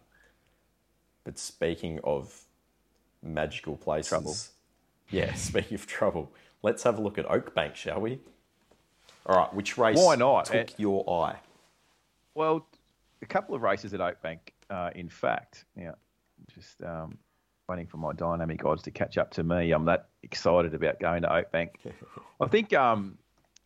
but 1.24 1.38
speaking 1.38 2.00
of 2.02 2.44
magical 3.22 3.76
places, 3.76 4.08
trouble. 4.08 4.36
yeah. 5.10 5.32
Speaking 5.34 5.76
of 5.76 5.86
trouble, 5.86 6.32
let's 6.62 6.82
have 6.82 6.98
a 6.98 7.02
look 7.02 7.18
at 7.18 7.26
Oakbank, 7.26 7.76
shall 7.76 8.00
we? 8.00 8.18
All 9.26 9.36
right, 9.36 9.54
which 9.54 9.78
race 9.78 9.96
Why 9.96 10.16
not? 10.16 10.46
took 10.46 10.56
it, 10.56 10.74
your 10.76 11.08
eye? 11.08 11.36
Well, 12.34 12.66
a 13.22 13.26
couple 13.26 13.54
of 13.54 13.62
races 13.62 13.94
at 13.94 14.00
Oakbank 14.00 14.38
uh, 14.70 14.90
in 14.94 15.08
fact. 15.08 15.64
Yeah, 15.76 15.92
just 16.54 16.82
um, 16.82 17.18
waiting 17.68 17.86
for 17.86 17.96
my 17.96 18.12
dynamic 18.12 18.64
odds 18.64 18.82
to 18.82 18.90
catch 18.90 19.18
up 19.18 19.30
to 19.32 19.42
me. 19.42 19.72
I'm 19.72 19.84
that 19.86 20.08
excited 20.22 20.74
about 20.74 21.00
going 21.00 21.22
to 21.22 21.28
Oakbank. 21.28 21.70
I 22.40 22.46
think 22.46 22.72
um, 22.72 23.18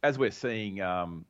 as 0.03 0.19
we're 0.19 0.31
seeing, 0.31 0.81
um, 0.81 1.25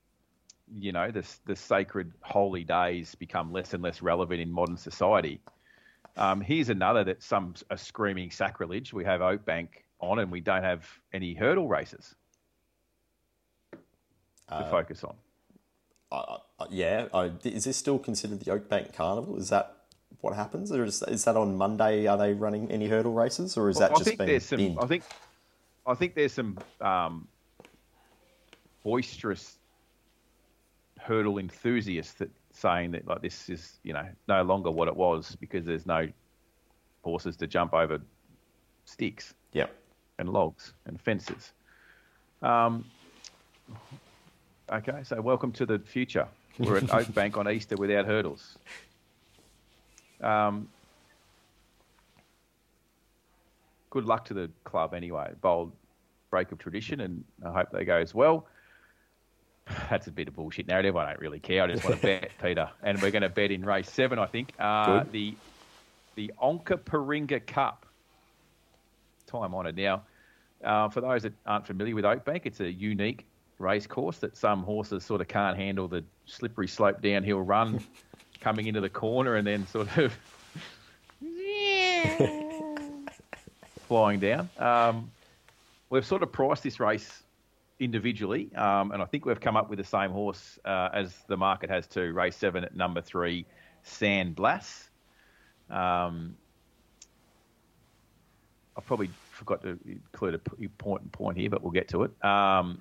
you 0.72 0.92
know, 0.92 1.10
the, 1.10 1.24
the 1.46 1.56
sacred 1.56 2.12
holy 2.20 2.64
days 2.64 3.14
become 3.14 3.52
less 3.52 3.74
and 3.74 3.82
less 3.82 4.02
relevant 4.02 4.40
in 4.40 4.50
modern 4.50 4.76
society. 4.76 5.40
Um, 6.16 6.40
here's 6.40 6.68
another 6.68 7.04
that 7.04 7.22
some 7.22 7.54
are 7.70 7.76
screaming 7.76 8.30
sacrilege. 8.30 8.92
We 8.92 9.04
have 9.04 9.20
Oakbank 9.20 9.68
on, 10.00 10.18
and 10.18 10.30
we 10.30 10.40
don't 10.40 10.64
have 10.64 10.86
any 11.12 11.34
hurdle 11.34 11.68
races 11.68 12.14
to 13.72 13.78
uh, 14.48 14.70
focus 14.70 15.04
on. 15.04 15.14
Uh, 16.10 16.38
yeah, 16.70 17.06
is 17.44 17.64
this 17.64 17.76
still 17.76 17.98
considered 17.98 18.40
the 18.40 18.50
Oakbank 18.50 18.94
Carnival? 18.94 19.36
Is 19.36 19.50
that 19.50 19.74
what 20.20 20.34
happens, 20.34 20.72
or 20.72 20.84
is, 20.84 21.02
is 21.02 21.24
that 21.24 21.36
on 21.36 21.56
Monday? 21.56 22.06
Are 22.06 22.16
they 22.16 22.32
running 22.32 22.70
any 22.70 22.88
hurdle 22.88 23.12
races, 23.12 23.56
or 23.56 23.68
is 23.68 23.76
well, 23.76 23.88
that 23.88 23.94
I 23.94 23.98
just 23.98 24.04
think 24.04 24.18
there's 24.18 24.44
some, 24.44 24.78
I 24.80 24.86
think, 24.86 25.04
I 25.86 25.94
think 25.94 26.14
there's 26.14 26.32
some 26.32 26.58
um, 26.80 27.28
boisterous 28.82 29.58
hurdle 30.98 31.38
enthusiasts 31.38 32.14
that 32.14 32.30
saying 32.52 32.90
that 32.90 33.06
like 33.06 33.22
this 33.22 33.48
is 33.48 33.78
you 33.84 33.92
know 33.92 34.06
no 34.26 34.42
longer 34.42 34.70
what 34.70 34.88
it 34.88 34.96
was 34.96 35.36
because 35.40 35.64
there's 35.64 35.86
no 35.86 36.08
horses 37.02 37.36
to 37.36 37.46
jump 37.46 37.74
over 37.74 38.00
sticks, 38.84 39.34
yeah, 39.52 39.66
and 40.18 40.30
logs 40.30 40.72
and 40.86 41.00
fences. 41.00 41.52
Um, 42.42 42.84
okay, 44.70 45.02
so 45.02 45.20
welcome 45.20 45.52
to 45.52 45.66
the 45.66 45.78
future. 45.78 46.26
We're 46.58 46.78
at 46.78 46.84
Oakbank 46.84 47.36
on 47.36 47.48
Easter 47.50 47.76
without 47.76 48.06
hurdles. 48.06 48.58
Um, 50.20 50.68
good 53.90 54.04
luck 54.04 54.24
to 54.26 54.34
the 54.34 54.50
club 54.64 54.94
anyway. 54.94 55.32
Bold 55.40 55.72
break 56.30 56.52
of 56.52 56.58
tradition, 56.58 57.00
and 57.00 57.24
I 57.44 57.52
hope 57.52 57.70
they 57.72 57.84
go 57.84 57.96
as 57.96 58.14
well. 58.14 58.46
That's 59.90 60.06
a 60.06 60.12
bit 60.12 60.28
of 60.28 60.34
bullshit 60.34 60.66
narrative. 60.66 60.96
I 60.96 61.06
don't 61.06 61.20
really 61.20 61.40
care. 61.40 61.62
I 61.62 61.68
just 61.68 61.84
want 61.84 61.96
to 61.96 62.02
bet, 62.20 62.30
Peter. 62.42 62.68
And 62.82 63.00
we're 63.00 63.10
going 63.10 63.22
to 63.22 63.28
bet 63.28 63.50
in 63.50 63.64
race 63.64 63.90
seven, 63.90 64.18
I 64.18 64.26
think. 64.26 64.52
Uh, 64.58 65.04
the 65.10 65.34
the 66.16 66.32
Onkaparinga 66.42 67.46
Cup. 67.46 67.86
Time 69.26 69.54
honoured. 69.54 69.76
Now, 69.76 70.02
uh, 70.64 70.88
for 70.88 71.00
those 71.00 71.22
that 71.22 71.34
aren't 71.46 71.66
familiar 71.66 71.94
with 71.94 72.04
Oakbank, 72.04 72.42
it's 72.44 72.60
a 72.60 72.70
unique 72.70 73.27
race 73.58 73.86
course 73.86 74.18
that 74.18 74.36
some 74.36 74.62
horses 74.62 75.04
sort 75.04 75.20
of 75.20 75.28
can't 75.28 75.56
handle 75.56 75.88
the 75.88 76.04
slippery 76.26 76.68
slope 76.68 77.02
downhill 77.02 77.40
run 77.40 77.80
coming 78.40 78.66
into 78.66 78.80
the 78.80 78.88
corner 78.88 79.34
and 79.36 79.46
then 79.46 79.66
sort 79.66 79.88
of 79.96 80.16
flying 83.88 84.20
down. 84.20 84.48
Um, 84.58 85.10
we've 85.90 86.06
sort 86.06 86.22
of 86.22 86.30
priced 86.30 86.62
this 86.62 86.78
race 86.78 87.22
individually, 87.80 88.50
um, 88.54 88.92
and 88.92 89.02
I 89.02 89.06
think 89.06 89.24
we've 89.24 89.40
come 89.40 89.56
up 89.56 89.68
with 89.70 89.78
the 89.78 89.84
same 89.84 90.10
horse 90.10 90.58
uh, 90.64 90.90
as 90.92 91.14
the 91.26 91.36
market 91.36 91.70
has 91.70 91.86
to 91.88 92.12
Race 92.12 92.36
seven 92.36 92.64
at 92.64 92.76
number 92.76 93.00
three, 93.00 93.46
San 93.82 94.32
Blas. 94.32 94.88
Um, 95.70 96.36
I 98.76 98.80
probably 98.80 99.10
forgot 99.32 99.62
to 99.62 99.78
include 99.86 100.34
a 100.34 100.40
important 100.62 101.10
point 101.12 101.36
here, 101.36 101.50
but 101.50 101.62
we'll 101.62 101.72
get 101.72 101.88
to 101.88 102.04
it. 102.04 102.24
Um, 102.24 102.80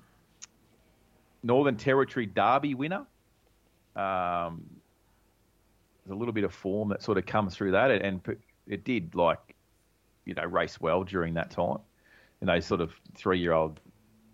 Northern 1.42 1.76
Territory 1.76 2.26
Derby 2.26 2.74
winner. 2.74 3.04
Um, 3.96 4.64
there's 6.04 6.14
a 6.14 6.18
little 6.18 6.32
bit 6.32 6.44
of 6.44 6.52
form 6.54 6.88
that 6.90 7.02
sort 7.02 7.18
of 7.18 7.26
comes 7.26 7.54
through 7.54 7.72
that, 7.72 7.90
and 7.90 8.20
it 8.66 8.84
did 8.84 9.14
like, 9.14 9.38
you 10.24 10.34
know, 10.34 10.44
race 10.44 10.80
well 10.80 11.04
during 11.04 11.34
that 11.34 11.50
time. 11.50 11.78
And 12.40 12.48
those 12.48 12.64
sort 12.66 12.80
of 12.80 12.92
three-year-old 13.14 13.80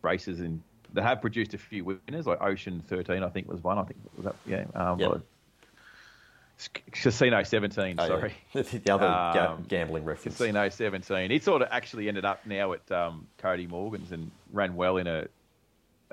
races, 0.03 0.41
and 0.41 0.61
they 0.93 1.03
have 1.03 1.21
produced 1.21 1.55
a 1.55 1.59
few 1.59 1.85
winners, 1.85 2.27
like 2.27 2.41
Ocean 2.43 2.83
13, 2.87 3.23
I 3.23 3.29
think 3.31 3.49
was 3.49 3.63
one. 3.63 3.79
I 3.79 3.85
think 3.85 3.99
was 4.17 4.25
that, 4.27 4.37
yeah. 4.47 4.65
Um, 4.75 5.01
yep. 5.01 5.23
Casino 6.93 7.43
17, 7.43 7.97
Oh, 7.99 8.07
sorry. 8.07 8.35
yeah. 8.53 8.63
the 8.85 8.95
other 8.95 9.07
Um, 9.07 9.65
gambling 9.67 10.05
reference. 10.05 10.37
Casino 10.37 10.69
17. 10.69 11.33
It 11.33 11.43
sort 11.43 11.63
of 11.63 11.69
actually 11.71 12.09
ended 12.09 12.25
up 12.25 12.47
now 12.47 12.73
at 12.75 12.91
um, 12.93 13.27
Cody 13.39 13.67
Morgan's 13.67 14.13
and 14.13 14.31
ran 14.53 14.77
well 14.77 14.99
in 14.99 15.07
a, 15.09 15.27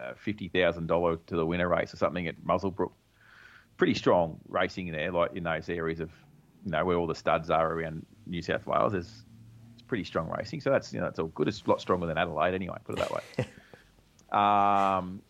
a 0.01 0.13
$50,000 0.13 1.25
to 1.27 1.35
the 1.35 1.45
winner 1.45 1.67
race 1.67 1.93
or 1.93 1.97
something 1.97 2.27
at 2.27 2.35
Muswellbrook. 2.43 2.91
Pretty 3.77 3.93
strong 3.93 4.39
racing 4.47 4.91
there, 4.91 5.11
like 5.11 5.35
in 5.35 5.43
those 5.43 5.69
areas 5.69 5.99
of, 5.99 6.11
you 6.65 6.71
know, 6.71 6.85
where 6.85 6.97
all 6.97 7.07
the 7.07 7.15
studs 7.15 7.49
are 7.49 7.73
around 7.73 8.05
New 8.25 8.41
South 8.41 8.65
Wales. 8.67 8.93
There's 8.93 9.23
it's 9.73 9.81
pretty 9.83 10.03
strong 10.03 10.29
racing. 10.29 10.61
So 10.61 10.69
that's, 10.69 10.93
you 10.93 10.99
know, 10.99 11.05
that's 11.05 11.19
all 11.19 11.27
good. 11.27 11.47
It's 11.47 11.63
a 11.65 11.69
lot 11.69 11.81
stronger 11.81 12.05
than 12.05 12.17
Adelaide 12.17 12.53
anyway, 12.53 12.77
put 12.83 12.97
it 12.97 12.99
that 12.99 13.11
way. 13.11 13.45
um, 14.37 15.21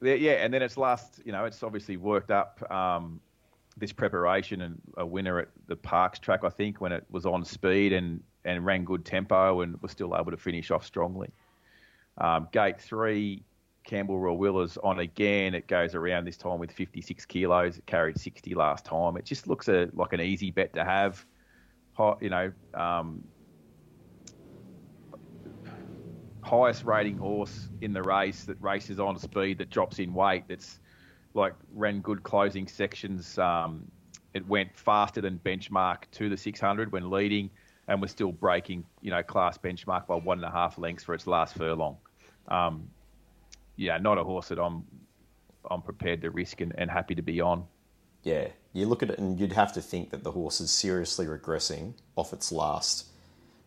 yeah, 0.00 0.14
yeah, 0.14 0.32
and 0.44 0.52
then 0.52 0.62
it's 0.62 0.76
last, 0.76 1.20
you 1.24 1.32
know, 1.32 1.44
it's 1.44 1.62
obviously 1.62 1.96
worked 1.96 2.30
up. 2.30 2.62
Um, 2.70 3.20
this 3.76 3.92
preparation 3.92 4.62
and 4.62 4.80
a 4.96 5.06
winner 5.06 5.38
at 5.38 5.48
the 5.66 5.76
Parks 5.76 6.18
track, 6.18 6.40
I 6.44 6.50
think, 6.50 6.80
when 6.80 6.92
it 6.92 7.04
was 7.10 7.24
on 7.24 7.44
speed 7.44 7.92
and, 7.92 8.22
and 8.44 8.66
ran 8.66 8.84
good 8.84 9.04
tempo 9.04 9.60
and 9.60 9.80
was 9.80 9.92
still 9.92 10.16
able 10.18 10.30
to 10.30 10.36
finish 10.36 10.70
off 10.70 10.84
strongly. 10.84 11.30
Um, 12.18 12.48
gate 12.52 12.80
three, 12.80 13.42
Campbell 13.84 14.18
Rawiller 14.18 14.76
on 14.82 14.98
again. 15.00 15.54
It 15.54 15.66
goes 15.66 15.94
around 15.94 16.24
this 16.26 16.36
time 16.36 16.58
with 16.58 16.72
56 16.72 17.24
kilos. 17.26 17.78
It 17.78 17.86
carried 17.86 18.18
60 18.18 18.54
last 18.54 18.84
time. 18.84 19.16
It 19.16 19.24
just 19.24 19.46
looks 19.46 19.68
a, 19.68 19.88
like 19.92 20.12
an 20.12 20.20
easy 20.20 20.50
bet 20.50 20.72
to 20.74 20.84
have. 20.84 21.24
You 22.20 22.30
know, 22.30 22.52
um, 22.74 23.22
highest 26.42 26.84
rating 26.84 27.16
horse 27.16 27.68
in 27.80 27.92
the 27.92 28.02
race 28.02 28.44
that 28.44 28.60
races 28.60 28.98
on 28.98 29.18
speed 29.18 29.58
that 29.58 29.70
drops 29.70 29.98
in 29.98 30.12
weight. 30.12 30.44
That's 30.48 30.80
like 31.34 31.54
ran 31.72 32.00
good 32.00 32.22
closing 32.22 32.66
sections. 32.66 33.38
Um, 33.38 33.90
it 34.34 34.46
went 34.46 34.76
faster 34.76 35.20
than 35.20 35.38
benchmark 35.44 36.04
to 36.12 36.28
the 36.28 36.36
600 36.36 36.92
when 36.92 37.10
leading, 37.10 37.50
and 37.88 38.00
was 38.00 38.10
still 38.10 38.32
breaking, 38.32 38.84
you 39.00 39.10
know, 39.10 39.22
class 39.22 39.58
benchmark 39.58 40.06
by 40.06 40.14
one 40.14 40.38
and 40.38 40.46
a 40.46 40.50
half 40.50 40.78
lengths 40.78 41.04
for 41.04 41.14
its 41.14 41.26
last 41.26 41.54
furlong. 41.54 41.96
Um, 42.48 42.88
yeah, 43.76 43.98
not 43.98 44.18
a 44.18 44.24
horse 44.24 44.48
that 44.48 44.58
I'm 44.58 44.84
I'm 45.70 45.82
prepared 45.82 46.22
to 46.22 46.30
risk 46.30 46.60
and, 46.60 46.74
and 46.76 46.90
happy 46.90 47.14
to 47.14 47.22
be 47.22 47.40
on. 47.40 47.64
Yeah, 48.22 48.48
you 48.72 48.86
look 48.86 49.02
at 49.02 49.10
it 49.10 49.18
and 49.18 49.38
you'd 49.38 49.52
have 49.52 49.72
to 49.74 49.82
think 49.82 50.10
that 50.10 50.22
the 50.24 50.30
horse 50.30 50.60
is 50.60 50.70
seriously 50.70 51.26
regressing 51.26 51.94
off 52.16 52.32
its 52.32 52.52
last, 52.52 53.06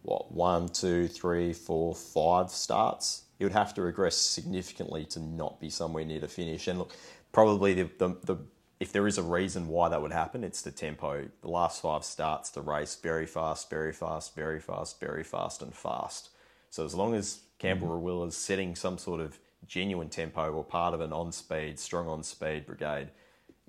what, 0.03 0.31
one, 0.31 0.69
two, 0.69 1.07
three, 1.07 1.53
four, 1.53 1.93
five 1.95 2.49
starts. 2.49 3.23
It 3.39 3.43
would 3.43 3.53
have 3.53 3.73
to 3.73 3.81
regress 3.81 4.15
significantly 4.15 5.05
to 5.07 5.19
not 5.19 5.59
be 5.59 5.69
somewhere 5.69 6.05
near 6.05 6.19
the 6.19 6.27
finish. 6.27 6.67
And 6.67 6.79
look, 6.79 6.95
probably 7.31 7.73
the, 7.73 7.89
the, 7.97 8.17
the 8.23 8.37
if 8.79 8.91
there 8.91 9.07
is 9.07 9.17
a 9.17 9.23
reason 9.23 9.67
why 9.67 9.89
that 9.89 10.01
would 10.01 10.11
happen, 10.11 10.43
it's 10.43 10.61
the 10.61 10.71
tempo. 10.71 11.27
The 11.41 11.49
last 11.49 11.81
five 11.81 12.03
starts, 12.03 12.49
the 12.49 12.61
race 12.61 12.95
very 12.95 13.25
fast, 13.25 13.69
very 13.69 13.93
fast, 13.93 14.35
very 14.35 14.59
fast, 14.59 14.99
very 14.99 15.23
fast, 15.23 15.61
and 15.61 15.73
fast. 15.73 16.29
So 16.69 16.83
as 16.83 16.93
long 16.93 17.13
as 17.15 17.39
Campbell 17.57 17.87
mm 17.87 18.01
Will 18.01 18.23
is 18.25 18.35
setting 18.35 18.75
some 18.75 18.97
sort 18.97 19.21
of 19.21 19.39
genuine 19.67 20.09
tempo 20.09 20.51
or 20.51 20.63
part 20.63 20.93
of 20.93 21.01
an 21.01 21.13
on 21.13 21.31
speed, 21.31 21.79
strong 21.79 22.07
on 22.07 22.23
speed 22.23 22.65
brigade, 22.65 23.09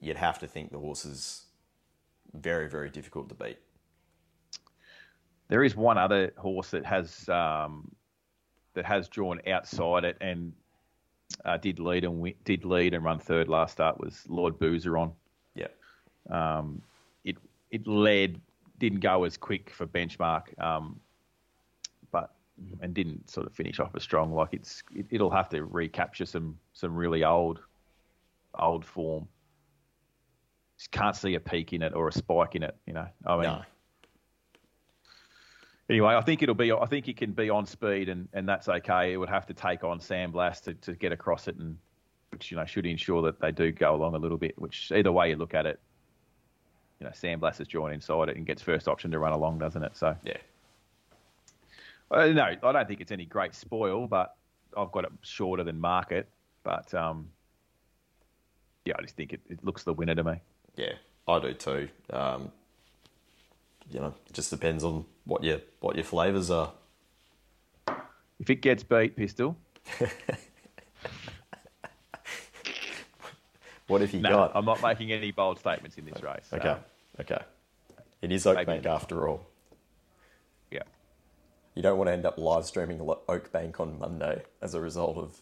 you'd 0.01 0.17
have 0.17 0.39
to 0.39 0.47
think 0.47 0.71
the 0.71 0.79
horse 0.79 1.05
is 1.05 1.47
very, 2.35 2.69
very 2.69 2.91
difficult 2.91 3.29
to 3.29 3.35
beat. 3.35 3.59
There 5.49 5.63
is 5.63 5.77
one 5.77 5.97
other 5.97 6.33
horse 6.37 6.71
that 6.71 6.85
has 6.85 7.29
um, 7.29 7.91
that 8.75 8.85
has 8.85 9.09
drawn 9.09 9.41
outside 9.47 10.05
it 10.05 10.17
and 10.21 10.53
uh, 11.45 11.57
did 11.57 11.79
lead 11.79 12.05
and 12.05 12.21
win, 12.21 12.35
did 12.45 12.65
lead 12.65 12.95
and 12.95 13.05
run 13.05 13.19
third 13.19 13.49
last 13.49 13.73
start 13.73 13.99
was 13.99 14.25
Lord 14.29 14.59
Boozer 14.59 14.99
on. 14.99 15.13
Yeah. 15.55 15.69
Um, 16.31 16.83
it 17.25 17.37
it 17.71 17.87
led, 17.87 18.41
didn't 18.79 19.01
go 19.01 19.25
as 19.25 19.37
quick 19.37 19.71
for 19.71 19.87
benchmark, 19.87 20.59
um, 20.61 21.01
Mm-hmm. 22.59 22.85
and 22.85 22.95
didn't 22.95 23.29
sort 23.29 23.47
of 23.47 23.53
finish 23.53 23.81
off 23.81 23.91
as 23.95 24.03
strong. 24.03 24.33
Like 24.33 24.49
it's 24.53 24.83
it, 24.95 25.05
it'll 25.11 25.31
have 25.31 25.51
to 25.51 25.63
recapture 25.63 26.25
some 26.25 26.59
some 26.73 26.95
really 26.95 27.23
old 27.23 27.61
old 28.59 28.83
form. 28.83 29.29
Just 30.79 30.91
can't 30.91 31.15
see 31.15 31.35
a 31.35 31.41
peak 31.41 31.75
in 31.75 31.83
it 31.83 31.93
or 31.95 32.09
a 32.09 32.13
spike 32.13 32.55
in 32.55 32.63
it. 32.63 32.75
You 32.87 32.95
know, 32.95 33.09
I 33.27 33.35
mean. 33.35 33.43
No. 33.43 33.63
Anyway, 35.89 36.15
I 36.15 36.21
think 36.23 36.43
it'll 36.43 36.55
be. 36.55 36.73
I 36.73 36.87
think 36.87 37.09
it 37.09 37.19
can 37.19 37.33
be 37.33 37.51
on 37.51 37.67
speed, 37.67 38.09
and, 38.09 38.27
and 38.33 38.49
that's 38.49 38.69
okay. 38.69 39.13
It 39.13 39.19
would 39.19 39.29
have 39.29 39.47
to 39.47 39.55
take 39.55 39.85
on 39.85 40.01
San 40.01 40.31
Blas 40.31 40.61
to, 40.63 40.73
to 40.75 40.95
get 40.95 41.13
across 41.13 41.49
it, 41.49 41.57
and 41.57 41.77
which 42.31 42.51
you 42.51 42.57
know 42.57 42.65
should 42.65 42.87
ensure 42.87 43.23
that 43.23 43.39
they 43.39 43.53
do 43.53 43.71
go 43.71 43.95
along 43.95 44.15
a 44.15 44.19
little 44.19 44.39
bit. 44.39 44.59
Which 44.59 44.91
either 44.93 45.13
way 45.13 45.29
you 45.31 45.37
look 45.37 45.55
at 45.55 45.67
it, 45.67 45.79
you 47.01 47.07
know 47.07 47.13
San 47.15 47.39
Blas 47.39 47.61
is 47.61 47.69
drawn 47.69 47.93
inside 47.93 48.31
it 48.31 48.37
and 48.37 48.47
gets 48.47 48.63
first 48.63 48.89
option 48.89 49.11
to 49.13 49.19
run 49.19 49.33
along, 49.33 49.59
doesn't 49.59 49.83
it? 49.83 49.95
So 49.97 50.17
Yeah. 50.25 50.39
Uh, 52.11 52.27
no, 52.27 52.45
I 52.45 52.73
don't 52.73 52.89
think 52.89 53.01
it's 53.01 53.13
any 53.13 53.25
great 53.27 53.55
spoil, 53.55 54.07
but 54.07 54.35
I've 54.77 54.93
got 54.93 55.05
it 55.05 55.13
shorter 55.23 55.65
than 55.65 55.81
market. 55.81 56.29
But 56.63 56.93
um, 56.95 57.29
yeah, 58.85 58.95
I 58.99 59.03
just 59.03 59.17
think 59.17 59.33
it, 59.33 59.41
it 59.49 59.65
looks 59.65 59.83
the 59.85 59.93
winner 59.93 60.15
to 60.15 60.25
me. 60.25 60.41
Yeah, 60.77 60.93
I 61.29 61.39
do 61.39 61.53
too. 61.55 61.89
Um, 62.11 62.51
you 63.91 64.01
know, 64.01 64.15
it 64.27 64.33
just 64.33 64.51
depends 64.51 64.83
on 64.85 65.05
what 65.25 65.43
your 65.45 65.61
what 65.81 65.95
your 65.97 66.05
flavours 66.05 66.51
are. 66.51 66.73
If 68.39 68.51
it 68.51 68.57
gets 68.57 68.83
beat, 68.83 69.17
pistol. 69.17 69.57
What 73.89 74.01
have 74.01 74.13
you 74.13 74.21
No, 74.21 74.31
got? 74.31 74.53
I'm 74.57 74.65
not 74.65 74.83
making 74.83 75.13
any 75.13 75.31
bold 75.31 75.61
statements 75.61 75.97
in 75.97 76.05
this 76.05 76.21
race. 76.23 76.49
Okay, 76.53 76.71
Um, 76.71 76.79
okay. 77.21 77.39
It 78.21 78.33
is 78.33 78.45
Oakbank 78.45 78.67
maybe. 78.67 78.89
after 78.89 79.29
all. 79.29 79.47
You 81.77 81.83
don't 81.83 81.99
want 81.99 82.09
to 82.09 82.13
end 82.13 82.25
up 82.25 82.39
live 82.39 82.65
streaming 82.65 82.99
Lo- 82.99 83.21
Oakbank 83.29 83.79
on 83.79 83.99
Monday 83.99 84.43
as 84.63 84.75
a 84.75 84.81
result 84.81 85.19
of. 85.19 85.41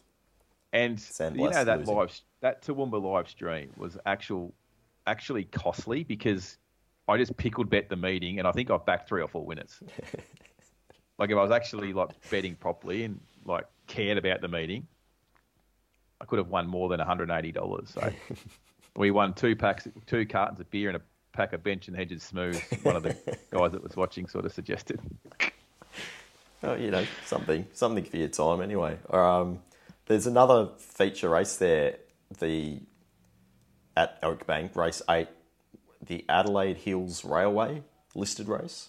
And 0.72 1.00
San 1.00 1.34
Blas 1.34 1.52
you 1.52 1.58
know 1.58 1.64
that 1.64 1.78
losing. 1.78 1.96
live 1.96 2.20
that 2.40 2.62
Toowoomba 2.62 3.00
live 3.00 3.28
stream 3.28 3.70
was 3.76 3.96
actual 4.04 4.52
actually 5.06 5.44
costly 5.44 6.02
because 6.02 6.58
I 7.06 7.16
just 7.16 7.36
pickled 7.36 7.70
bet 7.70 7.88
the 7.88 7.96
meeting 7.96 8.40
and 8.40 8.48
I 8.48 8.52
think 8.52 8.70
I 8.70 8.76
backed 8.78 9.08
three 9.08 9.22
or 9.22 9.28
four 9.28 9.46
winners. 9.46 9.80
like 11.18 11.30
if 11.30 11.36
I 11.36 11.42
was 11.42 11.52
actually 11.52 11.92
like 11.92 12.08
betting 12.30 12.56
properly 12.56 13.04
and 13.04 13.20
like 13.44 13.66
cared 13.86 14.18
about 14.18 14.40
the 14.40 14.48
meeting, 14.48 14.88
I 16.20 16.24
could 16.24 16.38
have 16.38 16.48
won 16.48 16.66
more 16.66 16.88
than 16.88 16.98
$180. 16.98 17.88
So 17.92 18.12
we 18.96 19.12
won 19.12 19.34
two 19.34 19.54
packs, 19.54 19.86
two 20.06 20.26
cartons 20.26 20.58
of 20.58 20.68
beer 20.70 20.88
and 20.88 20.96
a 20.96 21.02
pack 21.32 21.52
of 21.52 21.62
Benson 21.62 21.94
and 21.94 22.00
Hedges 22.00 22.24
smooth. 22.24 22.60
One 22.82 22.96
of 22.96 23.04
the 23.04 23.14
guys 23.52 23.72
that 23.72 23.82
was 23.82 23.94
watching 23.94 24.26
sort 24.26 24.44
of 24.44 24.52
suggested. 24.52 25.00
Oh, 26.64 26.74
you 26.74 26.90
know, 26.90 27.04
something 27.26 27.66
something 27.74 28.04
for 28.04 28.16
your 28.16 28.28
time 28.28 28.62
anyway. 28.62 28.96
Um, 29.10 29.60
there's 30.06 30.26
another 30.26 30.70
feature 30.78 31.28
race 31.28 31.56
there, 31.56 31.98
the 32.40 32.80
at 33.96 34.20
Oakbank, 34.22 34.74
race 34.74 35.02
eight, 35.10 35.28
the 36.04 36.24
Adelaide 36.28 36.78
Hills 36.78 37.24
Railway 37.24 37.82
listed 38.14 38.48
race. 38.48 38.88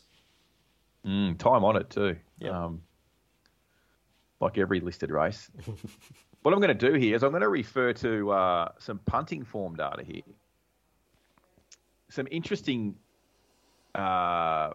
Mm, 1.06 1.38
time 1.38 1.64
on 1.66 1.76
it 1.76 1.90
too. 1.90 2.16
Yeah. 2.40 2.66
Um, 2.66 2.82
like 4.40 4.58
every 4.58 4.80
listed 4.80 5.12
race. 5.12 5.50
what 6.42 6.54
I'm 6.54 6.62
going 6.62 6.78
to 6.78 6.90
do 6.90 6.94
here 6.94 7.16
is 7.16 7.24
I'm 7.24 7.32
going 7.32 7.42
to 7.42 7.50
refer 7.50 7.94
to 7.94 8.32
uh, 8.32 8.70
some 8.80 9.00
punting 9.00 9.44
form 9.44 9.76
data 9.76 10.04
here. 10.04 10.22
Some 12.10 12.28
interesting 12.32 12.96
uh, 13.94 14.72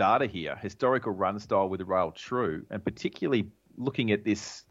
data 0.00 0.24
here, 0.24 0.56
historical 0.56 1.12
run 1.12 1.38
style 1.38 1.68
with 1.68 1.82
rail 1.82 2.10
true, 2.10 2.64
and 2.70 2.82
particularly 2.82 3.46
looking 3.76 4.12
at 4.12 4.24
this 4.24 4.64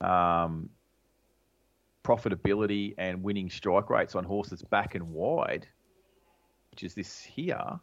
um, 0.00 0.70
profitability 2.02 2.94
and 2.96 3.22
winning 3.22 3.50
strike 3.50 3.90
rates 3.90 4.14
on 4.14 4.24
horses 4.24 4.62
back 4.62 4.94
and 4.94 5.12
wide, 5.12 5.66
which 6.70 6.82
is 6.82 6.94
this 6.94 7.20
here, 7.20 7.78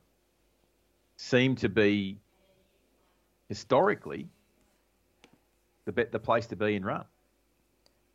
seem 1.18 1.56
to 1.56 1.70
be 1.70 2.18
historically 3.48 4.28
the 5.86 5.92
bet 5.92 6.12
the 6.12 6.18
place 6.18 6.48
to 6.48 6.56
be 6.56 6.74
in 6.76 6.84
run. 6.84 7.06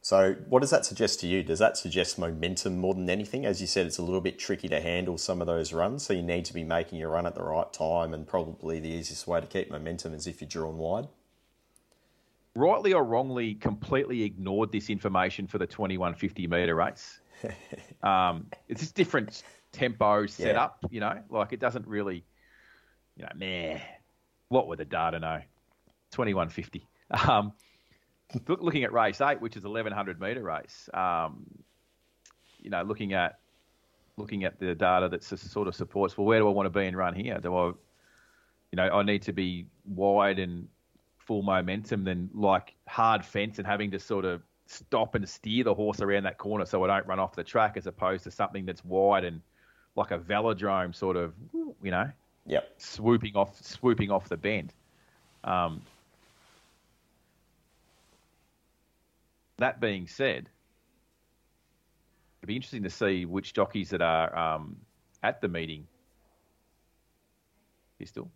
So, 0.02 0.36
what 0.48 0.60
does 0.60 0.70
that 0.70 0.86
suggest 0.86 1.20
to 1.20 1.26
you? 1.26 1.42
Does 1.42 1.58
that 1.58 1.76
suggest 1.76 2.18
momentum 2.18 2.78
more 2.78 2.94
than 2.94 3.10
anything? 3.10 3.44
As 3.44 3.60
you 3.60 3.66
said, 3.66 3.86
it's 3.86 3.98
a 3.98 4.02
little 4.02 4.22
bit 4.22 4.38
tricky 4.38 4.66
to 4.68 4.80
handle 4.80 5.18
some 5.18 5.42
of 5.42 5.46
those 5.46 5.74
runs, 5.74 6.04
so 6.04 6.14
you 6.14 6.22
need 6.22 6.46
to 6.46 6.54
be 6.54 6.64
making 6.64 6.98
your 6.98 7.10
run 7.10 7.26
at 7.26 7.34
the 7.34 7.42
right 7.42 7.70
time, 7.72 8.14
and 8.14 8.26
probably 8.26 8.80
the 8.80 8.88
easiest 8.88 9.26
way 9.26 9.40
to 9.40 9.46
keep 9.46 9.70
momentum 9.70 10.14
is 10.14 10.26
if 10.26 10.40
you're 10.40 10.48
drawn 10.48 10.78
wide. 10.78 11.08
Rightly 12.54 12.94
or 12.94 13.04
wrongly, 13.04 13.54
completely 13.54 14.22
ignored 14.22 14.72
this 14.72 14.88
information 14.88 15.46
for 15.46 15.58
the 15.58 15.66
2150 15.66 16.46
meter 16.46 16.74
race. 16.74 17.20
um, 18.02 18.46
it's 18.68 18.80
just 18.80 18.94
different 18.94 19.42
tempo 19.72 20.26
setup, 20.26 20.78
you 20.90 21.00
know, 21.00 21.22
like 21.28 21.52
it 21.52 21.60
doesn't 21.60 21.86
really, 21.86 22.24
you 23.16 23.24
know, 23.24 23.30
meh. 23.36 23.78
What 24.48 24.66
would 24.66 24.78
the 24.78 24.84
data 24.86 25.20
know? 25.20 25.40
2150. 26.12 26.88
Um, 27.28 27.52
look, 28.46 28.62
looking 28.62 28.84
at 28.84 28.92
race 28.92 29.20
eight, 29.20 29.40
which 29.40 29.56
is 29.56 29.64
1100 29.64 30.20
meter 30.20 30.42
race, 30.42 30.88
um, 30.94 31.46
you 32.60 32.70
know, 32.70 32.82
looking 32.82 33.12
at 33.12 33.38
looking 34.16 34.44
at 34.44 34.58
the 34.58 34.74
data 34.74 35.08
that 35.08 35.22
sort 35.22 35.66
of 35.66 35.74
supports. 35.74 36.16
Well, 36.16 36.26
where 36.26 36.38
do 36.38 36.48
I 36.48 36.50
want 36.52 36.66
to 36.66 36.70
be 36.70 36.86
and 36.86 36.96
run 36.96 37.14
here? 37.14 37.38
Do 37.38 37.56
I, 37.56 37.66
you 37.66 38.76
know, 38.76 38.88
I 38.88 39.02
need 39.02 39.22
to 39.22 39.32
be 39.32 39.66
wide 39.86 40.38
and 40.38 40.68
full 41.18 41.42
momentum 41.42 42.04
than 42.04 42.28
like 42.34 42.74
hard 42.86 43.24
fence 43.24 43.58
and 43.58 43.66
having 43.66 43.90
to 43.92 43.98
sort 43.98 44.24
of 44.24 44.42
stop 44.66 45.14
and 45.14 45.28
steer 45.28 45.64
the 45.64 45.74
horse 45.74 46.00
around 46.00 46.24
that 46.24 46.38
corner 46.38 46.64
so 46.64 46.84
I 46.84 46.86
don't 46.86 47.06
run 47.06 47.18
off 47.18 47.34
the 47.34 47.44
track, 47.44 47.76
as 47.76 47.86
opposed 47.86 48.24
to 48.24 48.30
something 48.30 48.66
that's 48.66 48.84
wide 48.84 49.24
and 49.24 49.40
like 49.96 50.12
a 50.12 50.18
velodrome 50.18 50.94
sort 50.94 51.16
of, 51.16 51.32
you 51.82 51.90
know, 51.90 52.10
yep. 52.46 52.70
swooping 52.78 53.34
off 53.34 53.60
swooping 53.62 54.10
off 54.10 54.28
the 54.28 54.36
bend. 54.36 54.72
Um, 55.42 55.82
that 59.60 59.80
being 59.80 60.06
said, 60.06 60.48
it'd 62.40 62.46
be 62.46 62.56
interesting 62.56 62.82
to 62.82 62.90
see 62.90 63.24
which 63.24 63.54
jockeys 63.54 63.90
that 63.90 64.02
are 64.02 64.36
um, 64.36 64.76
at 65.22 65.40
the 65.40 65.48
meeting, 65.48 65.86
pistol, 67.98 68.30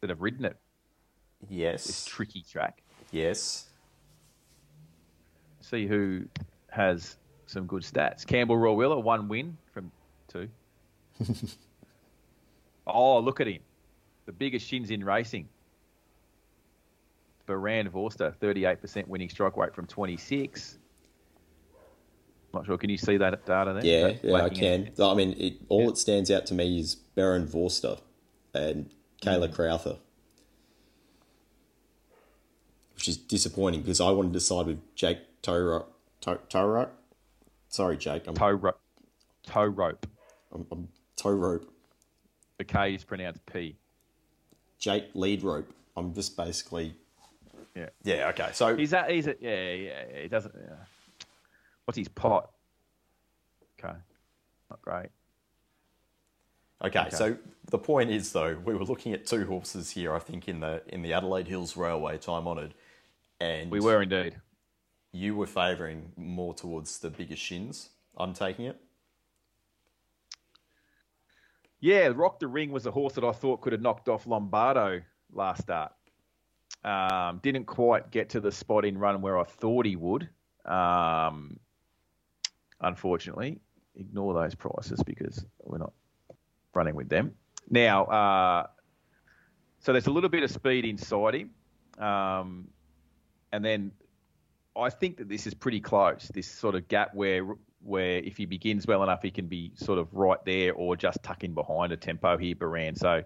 that 0.00 0.10
have 0.10 0.20
ridden 0.20 0.44
it. 0.44 0.56
Yes. 1.48 1.86
This 1.86 2.04
tricky 2.04 2.42
track. 2.42 2.82
Yes. 3.10 3.66
See 5.60 5.86
who 5.86 6.24
has 6.70 7.16
some 7.46 7.66
good 7.66 7.82
stats. 7.82 8.26
Campbell 8.26 8.56
Rawiller, 8.56 9.02
one 9.02 9.28
win 9.28 9.56
from 9.72 9.90
two. 10.28 10.48
oh, 12.86 13.20
look 13.20 13.40
at 13.40 13.46
him. 13.46 13.60
The 14.26 14.32
biggest 14.32 14.66
shins 14.66 14.90
in 14.90 15.04
racing. 15.04 15.48
Barend 17.46 17.90
Vorster, 17.90 18.34
38% 18.38 19.06
winning 19.06 19.28
strike 19.28 19.56
rate 19.56 19.74
from 19.74 19.86
26. 19.86 20.78
Not 22.52 22.66
sure. 22.66 22.78
Can 22.78 22.88
you 22.90 22.96
see 22.96 23.16
that 23.16 23.44
data 23.44 23.72
there? 23.72 23.84
Yeah, 23.84 24.16
yeah, 24.22 24.44
I 24.44 24.48
can. 24.48 24.92
I 25.00 25.14
mean, 25.14 25.34
it, 25.38 25.54
all 25.68 25.80
yeah. 25.80 25.86
that 25.88 25.98
stands 25.98 26.30
out 26.30 26.46
to 26.46 26.54
me 26.54 26.78
is 26.78 26.96
Barend 27.16 27.48
Vorster 27.48 28.00
and 28.54 28.90
Kayla 29.20 29.48
mm. 29.48 29.54
Crowther, 29.54 29.96
which 32.94 33.08
is 33.08 33.16
disappointing 33.16 33.82
because 33.82 34.00
I 34.00 34.10
wanted 34.10 34.32
to 34.34 34.40
side 34.40 34.66
with 34.66 34.94
Jake 34.94 35.18
Toro. 35.42 35.86
Toro? 36.20 36.90
Sorry, 37.68 37.96
Jake. 37.96 38.26
I'm, 38.28 38.34
toe, 38.34 38.52
rope. 38.52 38.80
toe 39.46 39.64
rope. 39.64 40.06
I'm, 40.52 40.66
I'm 40.70 40.88
toe 41.16 41.30
rope. 41.30 41.70
The 42.58 42.64
K 42.64 42.94
is 42.94 43.02
pronounced 43.02 43.44
P. 43.46 43.76
Jake 44.78 45.06
lead 45.14 45.42
rope. 45.42 45.72
I'm 45.96 46.14
just 46.14 46.36
basically. 46.36 46.94
Yeah. 47.74 47.88
Yeah. 48.02 48.28
Okay. 48.28 48.50
So 48.52 48.76
he's 48.76 48.90
that. 48.90 49.10
He's 49.10 49.26
a, 49.26 49.34
yeah. 49.40 49.72
Yeah. 49.72 50.22
He 50.22 50.28
doesn't. 50.28 50.54
Yeah. 50.56 50.76
What's 51.84 51.98
his 51.98 52.08
pot? 52.08 52.50
Okay. 53.78 53.94
Not 54.70 54.82
great. 54.82 55.10
Okay, 56.82 57.00
okay, 57.00 57.10
so 57.10 57.36
the 57.70 57.78
point 57.78 58.10
is 58.10 58.32
though, 58.32 58.58
we 58.64 58.74
were 58.74 58.84
looking 58.84 59.14
at 59.14 59.26
two 59.26 59.46
horses 59.46 59.90
here, 59.90 60.14
I 60.14 60.18
think, 60.18 60.48
in 60.48 60.60
the 60.60 60.82
in 60.88 61.02
the 61.02 61.14
Adelaide 61.14 61.48
Hills 61.48 61.76
Railway, 61.76 62.18
time 62.18 62.46
honoured, 62.46 62.74
and 63.40 63.70
we 63.70 63.80
were 63.80 64.02
indeed. 64.02 64.36
You 65.12 65.34
were 65.36 65.46
favouring 65.46 66.12
more 66.16 66.52
towards 66.52 66.98
the 66.98 67.08
bigger 67.08 67.36
shins. 67.36 67.90
I'm 68.16 68.34
taking 68.34 68.66
it. 68.66 68.78
Yeah, 71.80 72.10
Rock 72.14 72.40
the 72.40 72.48
Ring 72.48 72.70
was 72.70 72.86
a 72.86 72.90
horse 72.90 73.14
that 73.14 73.24
I 73.24 73.32
thought 73.32 73.60
could 73.60 73.72
have 73.72 73.82
knocked 73.82 74.08
off 74.08 74.26
Lombardo 74.26 75.02
last 75.32 75.62
start. 75.62 75.92
Um, 76.84 77.40
didn't 77.42 77.64
quite 77.64 78.10
get 78.10 78.30
to 78.30 78.40
the 78.40 78.52
spot 78.52 78.84
in 78.84 78.98
run 78.98 79.22
where 79.22 79.38
I 79.38 79.44
thought 79.44 79.86
he 79.86 79.96
would. 79.96 80.28
Um, 80.66 81.58
unfortunately, 82.80 83.60
ignore 83.96 84.34
those 84.34 84.54
prices 84.54 85.02
because 85.02 85.44
we're 85.62 85.78
not 85.78 85.92
running 86.74 86.94
with 86.94 87.08
them. 87.08 87.34
Now, 87.70 88.04
uh, 88.04 88.66
so 89.80 89.92
there's 89.92 90.06
a 90.06 90.10
little 90.10 90.30
bit 90.30 90.42
of 90.42 90.50
speed 90.50 90.84
inside 90.84 91.34
him. 91.34 91.50
Um, 91.98 92.68
and 93.52 93.64
then 93.64 93.92
I 94.76 94.90
think 94.90 95.18
that 95.18 95.28
this 95.28 95.46
is 95.46 95.54
pretty 95.54 95.80
close. 95.80 96.30
This 96.34 96.48
sort 96.48 96.74
of 96.74 96.88
gap 96.88 97.14
where 97.14 97.46
where 97.82 98.16
if 98.18 98.38
he 98.38 98.46
begins 98.46 98.86
well 98.86 99.02
enough, 99.02 99.22
he 99.22 99.30
can 99.30 99.46
be 99.46 99.72
sort 99.76 99.98
of 99.98 100.08
right 100.12 100.42
there 100.46 100.72
or 100.72 100.96
just 100.96 101.22
tucking 101.22 101.52
behind 101.52 101.92
a 101.92 101.96
tempo 101.96 102.38
here, 102.38 102.54
Barend. 102.54 102.98
So 102.98 103.22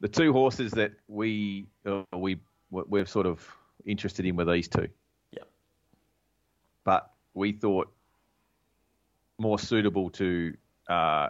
the 0.00 0.08
two 0.08 0.32
horses 0.32 0.72
that 0.72 0.92
we 1.08 1.66
uh, 1.86 2.02
we 2.16 2.40
we're 2.70 3.06
sort 3.06 3.26
of 3.26 3.46
interested 3.86 4.26
in 4.26 4.36
were 4.36 4.44
these 4.44 4.68
two. 4.68 4.88
Yeah. 5.32 5.44
But 6.84 7.10
we 7.34 7.52
thought 7.52 7.92
more 9.38 9.58
suitable 9.58 10.10
to 10.10 10.54
uh, 10.88 11.28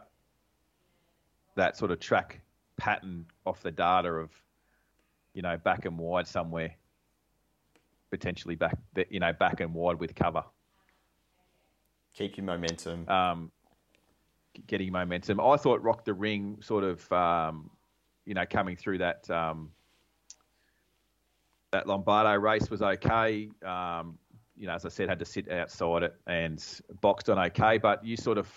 that 1.54 1.76
sort 1.76 1.90
of 1.90 2.00
track 2.00 2.40
pattern 2.76 3.26
off 3.46 3.62
the 3.62 3.70
data 3.70 4.08
of 4.08 4.30
you 5.34 5.42
know 5.42 5.56
back 5.56 5.84
and 5.84 5.98
wide 5.98 6.26
somewhere 6.26 6.74
potentially 8.10 8.54
back 8.54 8.76
you 9.10 9.20
know 9.20 9.32
back 9.32 9.60
and 9.60 9.74
wide 9.74 9.98
with 9.98 10.14
cover 10.14 10.44
keep 12.14 12.36
your 12.36 12.46
momentum. 12.46 13.08
Um, 13.08 13.50
getting 14.66 14.92
momentum. 14.92 15.40
I 15.40 15.56
thought 15.56 15.82
Rock 15.82 16.04
the 16.04 16.14
Ring 16.14 16.58
sort 16.62 16.84
of, 16.84 17.12
um, 17.12 17.70
you 18.24 18.34
know, 18.34 18.44
coming 18.48 18.76
through 18.76 18.98
that 18.98 19.28
um, 19.30 19.70
that 21.72 21.86
Lombardo 21.86 22.34
race 22.34 22.70
was 22.70 22.82
okay. 22.82 23.50
Um, 23.64 24.18
you 24.56 24.66
know, 24.66 24.74
as 24.74 24.84
I 24.84 24.88
said, 24.88 25.08
had 25.08 25.18
to 25.18 25.24
sit 25.24 25.50
outside 25.50 26.04
it 26.04 26.14
and 26.26 26.64
boxed 27.00 27.28
on 27.28 27.38
okay. 27.38 27.78
But 27.78 28.04
you 28.04 28.16
sort 28.16 28.38
of 28.38 28.48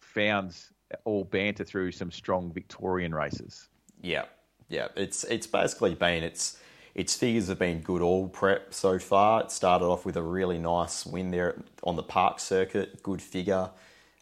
found 0.00 0.56
all 1.04 1.24
banter 1.24 1.64
through 1.64 1.92
some 1.92 2.10
strong 2.10 2.52
Victorian 2.52 3.14
races. 3.14 3.68
Yeah, 4.02 4.26
yeah. 4.68 4.88
It's 4.96 5.24
it's 5.24 5.46
basically 5.46 5.94
been 5.94 6.22
it's 6.22 6.58
its 6.94 7.14
figures 7.14 7.48
have 7.48 7.58
been 7.58 7.80
good 7.80 8.02
all 8.02 8.28
prep 8.28 8.72
so 8.72 8.98
far. 8.98 9.42
It 9.42 9.50
started 9.50 9.84
off 9.84 10.06
with 10.06 10.16
a 10.16 10.22
really 10.22 10.58
nice 10.58 11.04
win 11.04 11.30
there 11.30 11.62
on 11.82 11.96
the 11.96 12.02
park 12.02 12.40
circuit, 12.40 13.02
good 13.02 13.20
figure. 13.20 13.70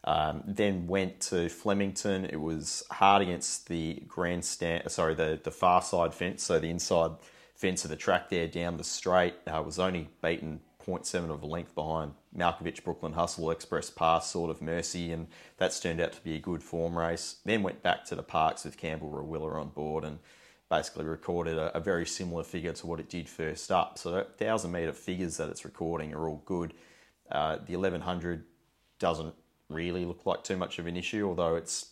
Um, 0.07 0.43
then 0.47 0.87
went 0.87 1.21
to 1.23 1.49
Flemington. 1.49 2.27
It 2.27 2.41
was 2.41 2.85
hard 2.91 3.23
against 3.23 3.69
the 3.69 4.03
grandstand, 4.07 4.91
sorry, 4.91 5.15
the, 5.15 5.41
the 5.43 5.51
far 5.51 5.81
side 5.81 6.13
fence, 6.13 6.43
so 6.43 6.59
the 6.59 6.69
inside 6.69 7.13
fence 7.55 7.85
of 7.85 7.91
the 7.91 7.97
track 7.97 8.29
there 8.29 8.47
down 8.47 8.77
the 8.77 8.85
straight. 8.85 9.35
Uh, 9.47 9.63
was 9.65 9.79
only 9.79 10.11
beaten 10.23 10.61
0.7 10.85 11.31
of 11.31 11.43
a 11.43 11.47
length 11.47 11.75
behind 11.75 12.13
Malkovich, 12.37 12.85
Brooklyn 12.85 13.15
Hustle, 13.15 13.51
Express 13.51 13.89
Pass, 13.91 14.31
sort 14.31 14.51
of 14.51 14.61
Mercy, 14.61 15.13
and 15.13 15.27
that's 15.57 15.81
turned 15.81 16.01
out 16.01 16.13
to 16.13 16.21
be 16.23 16.35
a 16.35 16.41
good 16.41 16.63
form 16.63 16.99
race. 16.99 17.37
Then 17.45 17.63
went 17.63 17.83
back 17.83 18.05
to 18.07 18.15
the 18.15 18.23
parks 18.23 18.65
with 18.65 18.77
Campbell 18.77 19.11
Rawiller 19.11 19.59
on 19.59 19.69
board 19.69 20.05
and 20.05 20.19
basically 20.69 21.05
recorded 21.05 21.57
a, 21.57 21.77
a, 21.77 21.81
very 21.81 22.07
similar 22.07 22.43
figure 22.43 22.73
to 22.73 22.87
what 22.87 23.01
it 23.01 23.09
did 23.09 23.29
first 23.29 23.71
up. 23.71 23.99
So 23.99 24.11
that 24.11 24.41
1,000 24.41 24.71
metre 24.71 24.93
figures 24.93 25.37
that 25.37 25.49
it's 25.49 25.65
recording 25.65 26.13
are 26.15 26.29
all 26.29 26.43
good. 26.45 26.75
Uh, 27.31 27.57
the 27.57 27.77
1100 27.77 28.45
doesn't 28.99 29.35
really 29.69 30.05
look 30.05 30.27
like 30.27 30.45
too 30.45 30.57
much 30.57 30.79
of 30.79 30.87
an 30.87 30.97
issue, 30.97 31.27
although 31.27 31.57
it's 31.57 31.91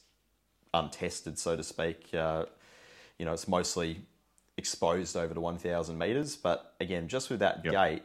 untested, 0.74 1.38
so 1.38 1.56
to 1.56 1.62
speak. 1.62 2.08
Uh, 2.14 2.46
you 3.18 3.24
know, 3.24 3.32
it's 3.32 3.48
mostly 3.48 4.00
exposed 4.56 5.16
over 5.16 5.34
to 5.34 5.40
1,000 5.40 5.98
metres. 5.98 6.36
But 6.36 6.74
again, 6.80 7.08
just 7.08 7.30
with 7.30 7.40
that 7.40 7.64
yep. 7.64 7.74
gate, 7.74 8.02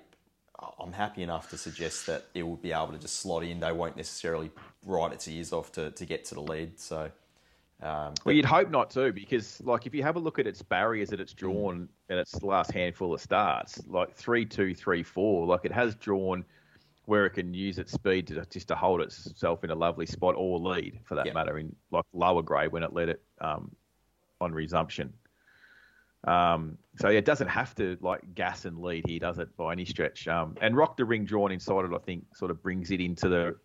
I'm 0.79 0.91
happy 0.91 1.23
enough 1.23 1.49
to 1.51 1.57
suggest 1.57 2.07
that 2.07 2.25
it 2.33 2.43
will 2.43 2.55
be 2.55 2.71
able 2.71 2.87
to 2.87 2.97
just 2.97 3.19
slot 3.19 3.43
in. 3.43 3.59
They 3.59 3.71
won't 3.71 3.95
necessarily 3.95 4.51
ride 4.85 5.13
its 5.13 5.27
ears 5.27 5.53
off 5.53 5.71
to, 5.73 5.91
to 5.91 6.05
get 6.05 6.25
to 6.25 6.35
the 6.35 6.41
lead. 6.41 6.79
So 6.79 7.11
um, 7.81 8.15
well, 8.25 8.33
you'd 8.33 8.45
hope 8.45 8.71
not 8.71 8.89
too, 8.89 9.13
because 9.13 9.61
like 9.61 9.85
if 9.85 9.93
you 9.93 10.01
have 10.01 10.15
a 10.15 10.19
look 10.19 10.39
at 10.39 10.47
its 10.47 10.63
barriers 10.63 11.09
that 11.09 11.19
it's 11.19 11.33
drawn 11.33 11.87
in 12.09 12.17
its 12.17 12.41
last 12.41 12.71
handful 12.71 13.13
of 13.13 13.21
starts, 13.21 13.83
like 13.87 14.15
three, 14.15 14.45
two, 14.45 14.73
three, 14.73 15.03
four, 15.03 15.45
like 15.45 15.63
it 15.63 15.71
has 15.71 15.93
drawn 15.95 16.43
where 17.07 17.25
it 17.25 17.31
can 17.31 17.53
use 17.53 17.79
its 17.79 17.91
speed 17.91 18.27
to 18.27 18.45
just 18.45 18.67
to 18.67 18.75
hold 18.75 19.01
itself 19.01 19.63
in 19.63 19.71
a 19.71 19.75
lovely 19.75 20.05
spot 20.05 20.35
or 20.37 20.59
lead 20.59 20.99
for 21.05 21.15
that 21.15 21.33
matter 21.33 21.57
in 21.57 21.75
like 21.91 22.05
lower 22.13 22.41
grade 22.41 22.71
when 22.71 22.83
it 22.83 22.93
led 22.93 23.09
it 23.09 23.21
um, 23.41 23.71
on 24.39 24.53
resumption. 24.53 25.11
Um, 26.25 26.77
so 26.99 27.09
yeah, 27.09 27.19
it 27.19 27.25
doesn't 27.25 27.47
have 27.47 27.73
to 27.75 27.97
like 28.01 28.35
gas 28.35 28.65
and 28.65 28.79
lead 28.79 29.05
here, 29.07 29.19
does 29.19 29.39
it, 29.39 29.55
by 29.57 29.71
any 29.71 29.85
stretch? 29.85 30.27
Um, 30.27 30.55
and 30.61 30.75
rock 30.75 30.97
the 30.97 31.05
ring 31.05 31.25
drawn 31.25 31.51
inside 31.51 31.85
it, 31.85 31.91
I 31.93 31.99
think, 31.99 32.25
sort 32.35 32.51
of 32.51 32.61
brings 32.61 32.91
it 32.91 33.01
into 33.01 33.29
the 33.29 33.55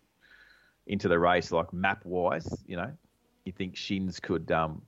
into 0.87 1.07
the 1.07 1.17
race, 1.17 1.51
like 1.51 1.71
map 1.71 2.05
wise, 2.05 2.63
you 2.65 2.75
know 2.75 2.91
you 3.45 3.51
think 3.51 3.75
Shins 3.75 4.19
could 4.19 4.51
um, 4.51 4.81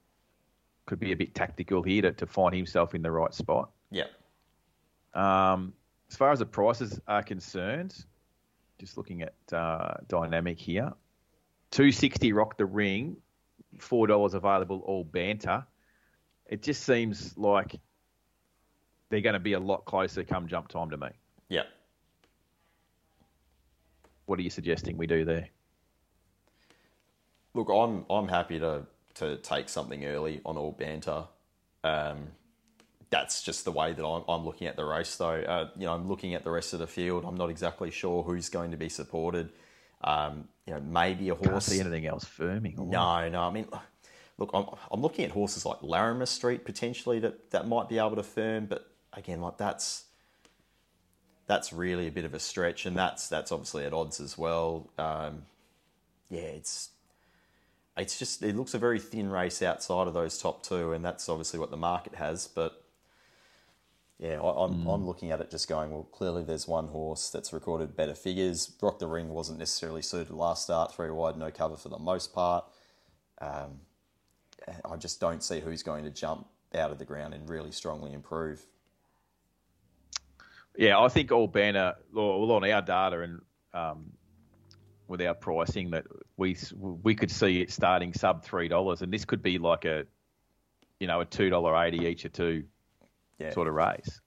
could 0.86 1.00
be 1.00 1.12
a 1.12 1.16
bit 1.16 1.36
tactical 1.36 1.82
here 1.82 2.02
to, 2.04 2.12
to 2.14 2.26
find 2.26 2.56
himself 2.56 2.96
in 2.96 3.02
the 3.02 3.12
right 3.12 3.34
spot. 3.34 3.70
Yeah. 3.92 4.06
Um, 5.14 5.74
as 6.10 6.16
far 6.16 6.32
as 6.32 6.40
the 6.40 6.46
prices 6.46 7.00
are 7.08 7.24
concerned, 7.24 8.06
just 8.80 8.98
looking 8.98 9.22
at 9.22 9.34
uh, 9.54 9.96
dynamic 10.08 10.60
here, 10.60 10.92
two 11.72 11.92
sixty 11.92 12.34
rock 12.34 12.58
the 12.58 12.66
ring, 12.66 13.18
four 13.78 14.08
dollars 14.08 14.34
available 14.34 14.82
all 14.86 15.04
banter. 15.04 15.66
It 16.48 16.62
just 16.62 16.84
seems 16.84 17.38
like 17.38 17.80
they're 19.10 19.22
going 19.22 19.34
to 19.34 19.40
be 19.40 19.54
a 19.54 19.60
lot 19.60 19.86
closer 19.86 20.24
come 20.24 20.48
jump 20.48 20.68
time 20.68 20.90
to 20.92 20.98
me. 20.98 21.08
Yeah. 21.50 21.64
What 24.26 24.40
are 24.40 24.44
you 24.44 24.50
suggesting 24.50 24.98
we 24.98 25.08
do 25.08 25.26
there? 25.26 25.50
look, 27.56 27.70
I'm 27.70 28.06
I'm 28.10 28.28
happy 28.28 28.60
to 28.60 28.86
to 29.16 29.38
take 29.38 29.70
something 29.70 30.06
early 30.06 30.42
on 30.46 30.58
all 30.58 30.74
banter. 30.74 31.24
Um, 31.84 32.28
that's 33.10 33.44
just 33.44 33.66
the 33.66 33.72
way 33.72 33.94
that 33.94 34.06
I'm, 34.06 34.24
I'm 34.28 34.46
looking 34.46 34.68
at 34.68 34.76
the 34.76 34.86
race, 34.86 35.16
though. 35.16 35.42
Uh, 35.42 35.70
you 35.78 35.86
know, 35.86 35.94
I'm 35.94 36.08
looking 36.08 36.34
at 36.34 36.44
the 36.44 36.52
rest 36.52 36.74
of 36.74 36.80
the 36.80 36.88
field. 36.88 37.24
I'm 37.26 37.36
not 37.36 37.50
exactly 37.50 37.92
sure 37.92 38.24
who's 38.24 38.50
going 38.50 38.72
to 38.72 38.78
be 38.78 38.90
supported. 38.90 39.50
Um, 40.04 40.48
you 40.66 40.74
know, 40.74 40.82
maybe 40.82 41.30
a 41.30 41.36
horse. 41.36 41.50
Can't 41.50 41.64
see 41.64 41.80
anything 41.80 42.06
else 42.06 42.26
firming. 42.26 42.78
No, 42.78 43.30
no. 43.30 43.42
I 43.42 43.52
mean, 43.52 43.68
look, 44.38 44.52
I'm, 44.54 44.66
I'm 44.92 45.02
looking 45.02 45.26
at 45.26 45.32
horses 45.32 45.66
like 45.66 45.82
Larimer 45.82 46.26
Street 46.26 46.66
potentially 46.66 47.20
that, 47.20 47.52
that 47.52 47.68
might 47.68 47.90
be 47.90 47.98
able 47.98 48.16
to 48.16 48.24
firm, 48.24 48.66
but 48.66 48.90
again, 49.14 49.42
like 49.42 49.58
that's 49.58 50.06
that's 51.48 51.72
really 51.72 52.08
a 52.08 52.12
bit 52.12 52.26
of 52.26 52.34
a 52.34 52.40
stretch, 52.40 52.86
and 52.86 52.98
that's 52.98 53.28
that's 53.28 53.52
obviously 53.52 53.86
at 53.86 53.94
odds 53.94 54.20
as 54.20 54.38
well. 54.38 54.90
Um, 54.98 55.44
yeah, 56.30 56.42
it's 56.42 56.90
it's 57.98 58.18
just 58.18 58.44
it 58.44 58.56
looks 58.56 58.74
a 58.74 58.80
very 58.80 59.00
thin 59.00 59.30
race 59.30 59.62
outside 59.62 60.08
of 60.08 60.14
those 60.14 60.38
top 60.38 60.64
two, 60.64 60.92
and 60.92 61.06
that's 61.06 61.30
obviously 61.30 61.60
what 61.60 61.72
the 61.72 61.78
market 61.78 62.16
has. 62.16 62.48
But 62.48 62.84
yeah, 64.20 64.40
I, 64.40 64.66
I'm 64.66 64.88
I'm 64.88 65.06
looking 65.06 65.32
at 65.32 65.42
it 65.42 65.52
just 65.52 65.68
going 65.68 65.92
well. 65.92 66.04
Clearly, 66.04 66.44
there's 66.44 66.68
one 66.68 66.88
horse 66.88 67.30
that's 67.30 67.52
recorded 67.52 67.96
better 67.96 68.16
figures. 68.16 68.72
Rock 68.82 69.00
the 69.00 69.08
Ring 69.08 69.30
wasn't 69.30 69.60
necessarily 69.60 70.02
suited 70.02 70.32
last 70.32 70.64
start, 70.64 70.94
three 70.94 71.10
wide, 71.10 71.38
no 71.38 71.52
cover 71.52 71.76
for 71.76 71.90
the 71.90 72.00
most 72.00 72.34
part. 72.34 72.66
Um, 73.42 73.82
I 74.90 74.96
just 74.96 75.20
don't 75.20 75.44
see 75.44 75.60
who's 75.60 75.84
going 75.84 76.06
to 76.06 76.10
jump 76.10 76.48
out 76.74 76.92
of 76.92 76.98
the 76.98 77.06
ground 77.06 77.34
and 77.34 77.48
really 77.50 77.72
strongly 77.72 78.14
improve. 78.14 78.66
Yeah, 80.78 81.00
I 81.00 81.08
think 81.10 81.32
all 81.32 81.48
banner, 81.48 81.96
well, 82.14 82.52
on 82.52 82.70
our 82.70 82.82
data 82.82 83.22
and 83.22 83.42
um, 83.74 84.12
with 85.08 85.22
our 85.22 85.34
pricing, 85.34 85.92
that 85.92 86.06
we 86.38 86.58
we 86.80 87.16
could 87.16 87.32
see 87.32 87.62
it 87.62 87.72
starting 87.72 88.14
sub 88.14 88.44
three 88.44 88.70
dollars, 88.70 89.02
and 89.02 89.12
this 89.12 89.26
could 89.26 89.42
be 89.42 89.58
like 89.58 89.86
a, 89.86 90.06
you 91.00 91.08
know, 91.08 91.22
a 91.22 91.26
two 91.26 91.50
dollar 91.50 91.86
eighty 91.86 92.06
each 92.06 92.26
or 92.26 92.30
two 92.30 92.64
Yeah, 93.40 93.52
sort 93.52 93.68
of 93.68 93.74
race. 93.74 94.22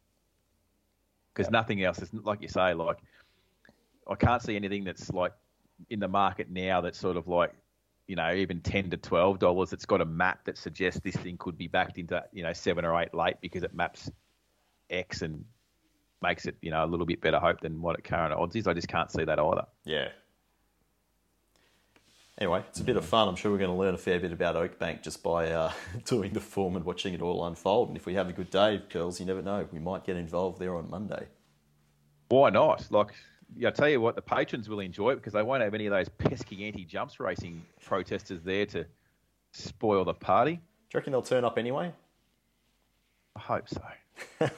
Because 1.35 1.51
nothing 1.51 1.83
else 1.83 1.99
is 2.01 2.13
like 2.13 2.43
you 2.43 2.49
say, 2.49 2.75
like 2.75 2.99
I 4.09 4.15
can't 4.17 4.43
see 4.43 4.57
anything 4.57 4.85
that's 4.85 5.11
like 5.11 5.33
in 5.91 6.01
the 6.01 6.09
market 6.09 6.51
now 6.51 6.81
that's 6.81 6.99
sort 6.99 7.17
of 7.17 7.29
like, 7.29 7.53
you 8.07 8.17
know, 8.17 8.33
even 8.33 8.61
ten 8.61 8.91
to 8.91 8.97
twelve 8.97 9.39
dollars. 9.39 9.73
It's 9.73 9.87
got 9.87 10.01
a 10.01 10.05
map 10.05 10.45
that 10.47 10.59
suggests 10.59 11.01
this 11.01 11.17
thing 11.17 11.37
could 11.39 11.57
be 11.57 11.69
backed 11.69 11.99
into, 11.99 12.23
you 12.33 12.43
know, 12.43 12.53
seven 12.53 12.85
or 12.85 13.01
eight 13.01 13.15
late 13.15 13.37
because 13.41 13.63
it 13.63 13.75
maps 13.75 14.11
X 14.91 15.23
and 15.23 15.45
makes 16.21 16.47
it, 16.47 16.57
you 16.63 16.71
know, 16.71 16.85
a 16.85 16.87
little 16.87 17.07
bit 17.07 17.21
better 17.21 17.39
hope 17.39 17.61
than 17.61 17.81
what 17.81 17.97
it 17.97 18.05
current 18.05 18.33
odds 18.35 18.57
is. 18.57 18.67
I 18.67 18.75
just 18.75 18.89
can't 18.89 19.11
see 19.11 19.25
that 19.25 19.39
either. 19.39 19.65
yeah. 19.85 20.09
Anyway, 22.39 22.63
it's 22.69 22.79
a 22.79 22.85
bit 22.85 22.97
of 22.97 23.05
fun. 23.05 23.27
I'm 23.27 23.35
sure 23.35 23.51
we're 23.51 23.59
going 23.59 23.71
to 23.71 23.77
learn 23.77 23.95
a 23.95 23.99
fair 23.99 24.21
bit 24.21 24.31
about 24.31 24.55
Oakbank 24.55 25.03
just 25.03 25.25
by 25.25 25.51
uh, 25.51 25.73
doing 26.05 26.33
the 26.33 26.41
form 26.41 26.77
and 26.77 26.85
watching 26.85 27.13
it 27.13 27.21
all 27.21 27.45
unfold. 27.47 27.89
And 27.89 27.97
if 27.97 28.07
we 28.07 28.15
have 28.15 28.29
a 28.29 28.33
good 28.33 28.49
day, 28.49 28.81
girls, 28.91 29.19
you 29.19 29.27
never 29.27 29.43
know. 29.43 29.67
We 29.73 29.81
might 29.81 30.05
get 30.05 30.17
involved 30.17 30.61
there 30.61 30.77
on 30.77 30.89
Monday. 30.89 31.27
Why 32.29 32.51
not? 32.51 32.87
Like, 32.93 33.09
I 33.67 33.71
tell 33.71 33.89
you 33.89 34.01
what, 34.01 34.15
the 34.15 34.23
patrons 34.23 34.69
will 34.69 34.79
enjoy 34.79 35.11
it 35.11 35.17
because 35.17 35.33
they 35.33 35.43
won't 35.43 35.63
have 35.65 35.75
any 35.75 35.87
of 35.87 35.91
those 35.91 36.09
pesky 36.09 36.65
anti-jumps 36.65 37.19
racing 37.19 37.65
protesters 37.85 38.43
there 38.45 38.67
to 38.67 38.87
spoil 39.53 40.05
the 40.05 40.15
party. 40.15 40.55
Do 40.55 40.61
you 40.95 40.99
reckon 40.99 41.13
they'll 41.13 41.23
turn 41.23 41.45
up 41.45 41.59
anyway? 41.59 41.93
I 43.35 43.41
hope 43.41 43.69
so. 43.69 43.83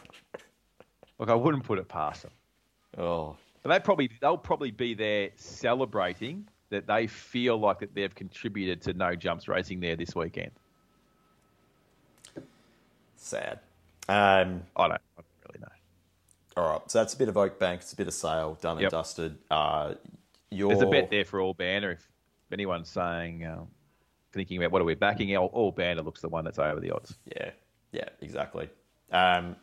Look, 1.18 1.30
I 1.30 1.34
wouldn't 1.34 1.64
put 1.64 1.78
it 1.78 1.88
past 1.88 2.22
them. 2.22 2.32
Oh, 2.98 3.36
But 3.62 3.70
they 3.70 3.78
probably 3.78 4.10
they'll 4.20 4.36
probably 4.36 4.70
be 4.70 4.94
there 4.94 5.30
celebrating 5.36 6.46
that 6.70 6.86
they 6.86 7.06
feel 7.06 7.58
like 7.58 7.80
that 7.80 7.94
they've 7.94 8.14
contributed 8.14 8.80
to 8.82 8.92
no 8.94 9.14
jumps 9.14 9.48
racing 9.48 9.80
there 9.80 9.96
this 9.96 10.14
weekend. 10.14 10.52
sad. 13.16 13.60
Um, 14.08 14.62
I 14.76 14.88
don't, 14.88 14.92
I 14.92 14.98
don't 15.16 15.26
really 15.48 15.60
know. 15.60 15.68
all 16.62 16.72
right, 16.72 16.90
so 16.90 16.98
that's 16.98 17.14
a 17.14 17.16
bit 17.18 17.28
of 17.28 17.34
Oakbank. 17.36 17.76
It's 17.76 17.92
a 17.92 17.96
bit 17.96 18.08
of 18.08 18.14
sale, 18.14 18.58
done 18.60 18.76
and 18.78 18.82
Yep. 18.82 18.90
dusted. 18.90 19.38
Uh, 19.50 19.94
your, 20.50 20.70
There's 20.70 20.82
a 20.82 20.86
bet 20.86 21.10
there 21.10 21.24
for 21.24 21.40
all 21.40 21.54
banner. 21.54 21.92
If 21.92 22.08
anyone's 22.52 22.88
saying, 22.88 23.46
um, 23.46 23.68
thinking 24.32 24.58
about 24.58 24.72
what 24.72 24.82
are 24.82 24.84
we 24.84 24.94
backing, 24.94 25.36
all, 25.36 25.46
all 25.52 25.70
banner 25.70 26.02
looks 26.02 26.20
the 26.20 26.28
one 26.28 26.44
that's 26.44 26.58
over 26.58 26.80
the 26.80 26.90
odds. 26.90 27.16
Yeah, 27.26 27.50
yeah, 27.92 28.08
exactly. 28.20 28.68
Um, 29.12 29.54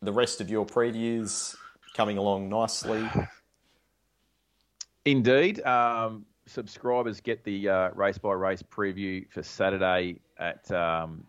the 0.00 0.12
rest 0.12 0.40
of 0.40 0.48
your 0.48 0.64
previews 0.64 1.54
coming 1.94 2.16
along 2.18 2.48
nicely. 2.48 3.06
Indeed. 5.04 5.60
Um, 5.64 6.24
subscribers 6.46 7.20
get 7.20 7.44
the 7.44 7.68
uh, 7.68 7.90
race 7.90 8.18
by 8.18 8.32
race 8.32 8.62
preview 8.62 9.28
for 9.30 9.42
Saturday 9.42 10.20
at 10.38 10.70
um, 10.70 11.24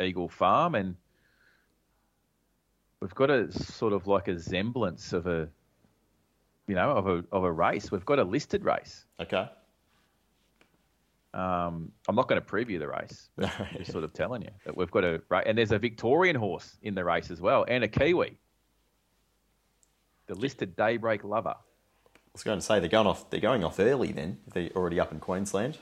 Eagle 0.00 0.28
Farm, 0.28 0.74
and 0.74 0.96
we've 3.00 3.14
got 3.14 3.30
a 3.30 3.50
sort 3.52 3.92
of 3.92 4.06
like 4.06 4.28
a 4.28 4.38
semblance 4.38 5.12
of 5.12 5.26
a, 5.26 5.48
you 6.66 6.74
know, 6.74 6.90
of 6.90 7.06
a 7.06 7.24
of 7.32 7.44
a 7.44 7.52
race. 7.52 7.90
We've 7.90 8.04
got 8.04 8.18
a 8.18 8.24
listed 8.24 8.64
race. 8.64 9.04
Okay. 9.20 9.48
Um, 11.34 11.92
I'm 12.08 12.14
not 12.14 12.28
going 12.28 12.40
to 12.40 12.46
preview 12.46 12.78
the 12.78 12.88
race, 12.88 13.30
but 13.36 13.50
I'm 13.58 13.78
just 13.78 13.92
sort 13.92 14.04
of 14.04 14.12
telling 14.12 14.42
you 14.42 14.50
that 14.64 14.76
we've 14.76 14.90
got 14.90 15.04
a 15.04 15.22
and 15.46 15.56
there's 15.56 15.72
a 15.72 15.78
Victorian 15.78 16.36
horse 16.36 16.76
in 16.82 16.94
the 16.94 17.04
race 17.04 17.30
as 17.30 17.40
well, 17.40 17.64
and 17.66 17.84
a 17.84 17.88
Kiwi. 17.88 18.38
The 20.28 20.34
listed 20.36 20.76
Daybreak 20.76 21.24
Lover. 21.24 21.56
I 22.32 22.36
was 22.36 22.44
going 22.44 22.58
to 22.58 22.64
say 22.64 22.80
they're 22.80 22.88
going 22.88 23.06
off. 23.06 23.28
They're 23.28 23.40
going 23.40 23.62
off 23.62 23.78
early. 23.78 24.12
Then 24.12 24.38
if 24.46 24.54
they're 24.54 24.70
already 24.70 24.98
up 24.98 25.12
in 25.12 25.20
Queensland. 25.20 25.76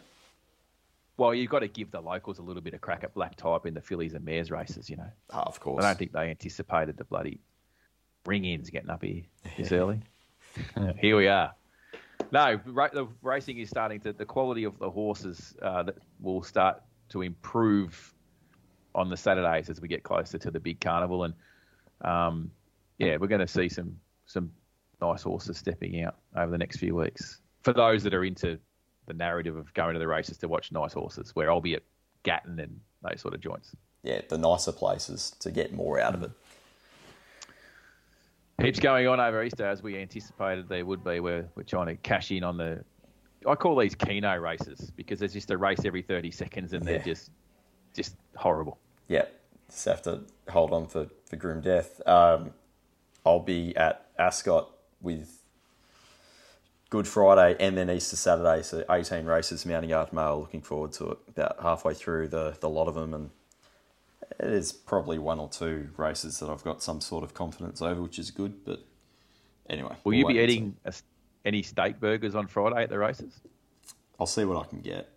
Well, 1.16 1.32
you've 1.34 1.50
got 1.50 1.60
to 1.60 1.68
give 1.68 1.90
the 1.90 2.00
locals 2.00 2.38
a 2.38 2.42
little 2.42 2.62
bit 2.62 2.74
of 2.74 2.80
crack 2.80 3.04
at 3.04 3.14
black 3.14 3.36
type 3.36 3.66
in 3.66 3.74
the 3.74 3.80
fillies 3.80 4.14
and 4.14 4.24
mares 4.24 4.50
races, 4.50 4.90
you 4.90 4.96
know. 4.96 5.10
Ah, 5.30 5.42
of 5.42 5.60
course. 5.60 5.84
I 5.84 5.88
don't 5.88 5.98
think 5.98 6.12
they 6.12 6.30
anticipated 6.30 6.96
the 6.96 7.04
bloody 7.04 7.40
ring 8.26 8.44
ins 8.44 8.70
getting 8.70 8.90
up 8.90 9.04
here 9.04 9.22
this 9.56 9.70
early. 9.70 10.00
here 10.98 11.16
we 11.16 11.28
are. 11.28 11.54
No, 12.32 12.58
ra- 12.66 12.88
the 12.92 13.06
racing 13.22 13.58
is 13.58 13.68
starting 13.68 14.00
to. 14.00 14.12
The 14.12 14.24
quality 14.24 14.64
of 14.64 14.78
the 14.78 14.90
horses 14.90 15.54
uh, 15.62 15.84
that 15.84 15.96
will 16.20 16.42
start 16.42 16.82
to 17.10 17.22
improve 17.22 18.12
on 18.94 19.08
the 19.08 19.16
Saturdays 19.16 19.70
as 19.70 19.80
we 19.80 19.88
get 19.88 20.02
closer 20.02 20.38
to 20.38 20.50
the 20.50 20.60
big 20.60 20.80
carnival, 20.80 21.24
and 21.24 21.34
um, 22.02 22.50
yeah, 22.98 23.16
we're 23.16 23.28
going 23.28 23.40
to 23.40 23.46
see 23.46 23.68
some 23.68 23.96
some 24.26 24.52
nice 25.00 25.22
horses 25.22 25.58
stepping 25.58 26.02
out 26.02 26.16
over 26.36 26.50
the 26.50 26.58
next 26.58 26.78
few 26.78 26.94
weeks. 26.94 27.40
For 27.62 27.72
those 27.72 28.02
that 28.04 28.14
are 28.14 28.24
into 28.24 28.58
the 29.06 29.14
narrative 29.14 29.56
of 29.56 29.72
going 29.74 29.94
to 29.94 29.98
the 29.98 30.06
races 30.06 30.38
to 30.38 30.48
watch 30.48 30.72
nice 30.72 30.92
horses, 30.92 31.34
where 31.34 31.50
I'll 31.50 31.60
be 31.60 31.74
at 31.74 31.82
Gatton 32.22 32.58
and 32.60 32.80
those 33.02 33.20
sort 33.20 33.34
of 33.34 33.40
joints. 33.40 33.74
Yeah, 34.02 34.20
the 34.28 34.38
nicer 34.38 34.72
places 34.72 35.34
to 35.40 35.50
get 35.50 35.72
more 35.72 36.00
out 36.00 36.14
of 36.14 36.22
it. 36.22 36.30
Heaps 38.62 38.78
going 38.78 39.06
on 39.06 39.20
over 39.20 39.42
Easter 39.42 39.66
as 39.66 39.82
we 39.82 39.96
anticipated 39.98 40.68
there 40.68 40.84
would 40.84 41.02
be. 41.02 41.20
We're, 41.20 41.48
we're 41.54 41.62
trying 41.62 41.86
to 41.86 41.96
cash 41.96 42.30
in 42.30 42.44
on 42.44 42.56
the. 42.56 42.84
I 43.46 43.54
call 43.54 43.76
these 43.76 43.94
Keno 43.94 44.36
races 44.36 44.92
because 44.96 45.18
there's 45.18 45.32
just 45.32 45.50
a 45.50 45.56
race 45.56 45.84
every 45.86 46.02
30 46.02 46.30
seconds 46.30 46.74
and 46.74 46.84
they're 46.84 46.98
just 46.98 47.30
just 47.94 48.16
horrible. 48.36 48.78
Yeah, 49.08 49.24
just 49.70 49.86
have 49.86 50.02
to 50.02 50.22
hold 50.50 50.72
on 50.72 50.86
for 50.86 51.08
for 51.24 51.36
grim 51.36 51.62
death. 51.62 52.06
Um, 52.06 52.52
I'll 53.24 53.40
be 53.40 53.74
at 53.76 54.06
Ascot 54.18 54.70
with 55.00 55.40
Good 56.90 57.06
Friday 57.06 57.56
and 57.60 57.76
then 57.76 57.88
Easter 57.88 58.16
Saturday, 58.16 58.62
so 58.62 58.84
18 58.90 59.24
races, 59.24 59.64
Mounting 59.64 59.90
Yard 59.90 60.12
Mail. 60.12 60.40
Looking 60.40 60.60
forward 60.62 60.92
to 60.94 61.12
it. 61.12 61.18
About 61.28 61.56
halfway 61.62 61.94
through 61.94 62.28
the 62.28 62.56
the 62.60 62.68
lot 62.68 62.88
of 62.88 62.96
them, 62.96 63.14
and 63.14 63.30
it 64.40 64.50
is 64.50 64.72
probably 64.72 65.18
one 65.18 65.38
or 65.38 65.48
two 65.48 65.90
races 65.96 66.40
that 66.40 66.50
I've 66.50 66.64
got 66.64 66.82
some 66.82 67.00
sort 67.00 67.22
of 67.22 67.32
confidence 67.32 67.80
over, 67.80 68.02
which 68.02 68.18
is 68.18 68.30
good. 68.30 68.64
But 68.64 68.84
anyway, 69.68 69.94
Will 70.02 70.10
we'll 70.10 70.18
you 70.18 70.26
be 70.26 70.38
eating 70.38 70.76
a, 70.84 70.92
any 71.44 71.62
steak 71.62 72.00
burgers 72.00 72.34
on 72.34 72.48
Friday 72.48 72.82
at 72.82 72.90
the 72.90 72.98
races? 72.98 73.40
I'll 74.18 74.26
see 74.26 74.44
what 74.44 74.64
I 74.64 74.68
can 74.68 74.80
get. 74.80 75.08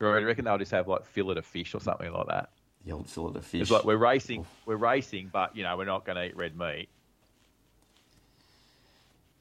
I 0.00 0.04
reckon 0.04 0.44
they'll 0.44 0.58
just 0.58 0.72
have 0.72 0.88
like 0.88 1.06
fillet 1.06 1.38
of 1.38 1.46
fish 1.46 1.74
or 1.74 1.80
something 1.80 2.12
like 2.12 2.26
that. 2.26 2.50
The 2.84 2.92
old 2.92 3.08
fillet 3.08 3.36
of 3.36 3.46
fish. 3.46 3.62
It's 3.62 3.70
like 3.70 3.84
we're 3.84 3.96
racing, 3.96 4.44
we're 4.66 4.76
racing, 4.76 5.30
but 5.32 5.56
you 5.56 5.62
know 5.62 5.76
we're 5.76 5.86
not 5.86 6.04
going 6.04 6.16
to 6.16 6.26
eat 6.26 6.36
red 6.36 6.58
meat. 6.58 6.88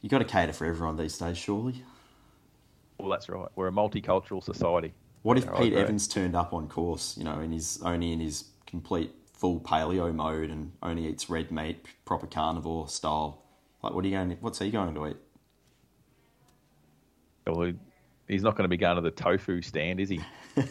You 0.04 0.10
got 0.10 0.20
to 0.20 0.26
cater 0.26 0.54
for 0.54 0.66
everyone 0.66 0.98
these 0.98 1.18
days, 1.18 1.38
surely. 1.38 1.82
Well, 3.00 3.10
that's 3.10 3.30
right. 3.30 3.48
We're 3.56 3.70
a 3.70 3.72
multicultural 3.72 4.44
society. 4.44 4.94
What 5.24 5.38
if 5.38 5.52
Pete. 5.56 5.74
Evans 5.74 6.10
turned 6.10 6.36
up 6.36 6.54
on 6.54 6.68
course, 6.68 7.18
you 7.18 7.24
know, 7.24 7.40
in 7.40 7.54
his 7.54 7.82
only 7.84 8.12
in 8.12 8.20
his 8.20 8.44
complete 8.68 9.12
full 9.34 9.62
paleo 9.62 10.14
mode 10.14 10.50
and 10.50 10.74
only 10.84 11.08
eats 11.08 11.30
red 11.30 11.52
meat, 11.52 11.86
proper 12.04 12.28
carnivore 12.28 12.90
style? 12.90 13.44
Like, 13.82 13.94
what 13.94 14.04
are 14.04 14.08
you 14.10 14.16
going? 14.16 14.38
What's 14.42 14.60
he 14.60 14.70
going 14.72 14.94
to 14.94 15.08
eat? 15.08 15.18
Well, 17.48 17.72
he's 18.28 18.44
not 18.44 18.58
going 18.58 18.66
to 18.66 18.70
be 18.70 18.78
going 18.78 18.98
to 18.98 19.02
the 19.02 19.12
tofu 19.12 19.62
stand, 19.62 20.02
is 20.02 20.10
he? 20.10 20.20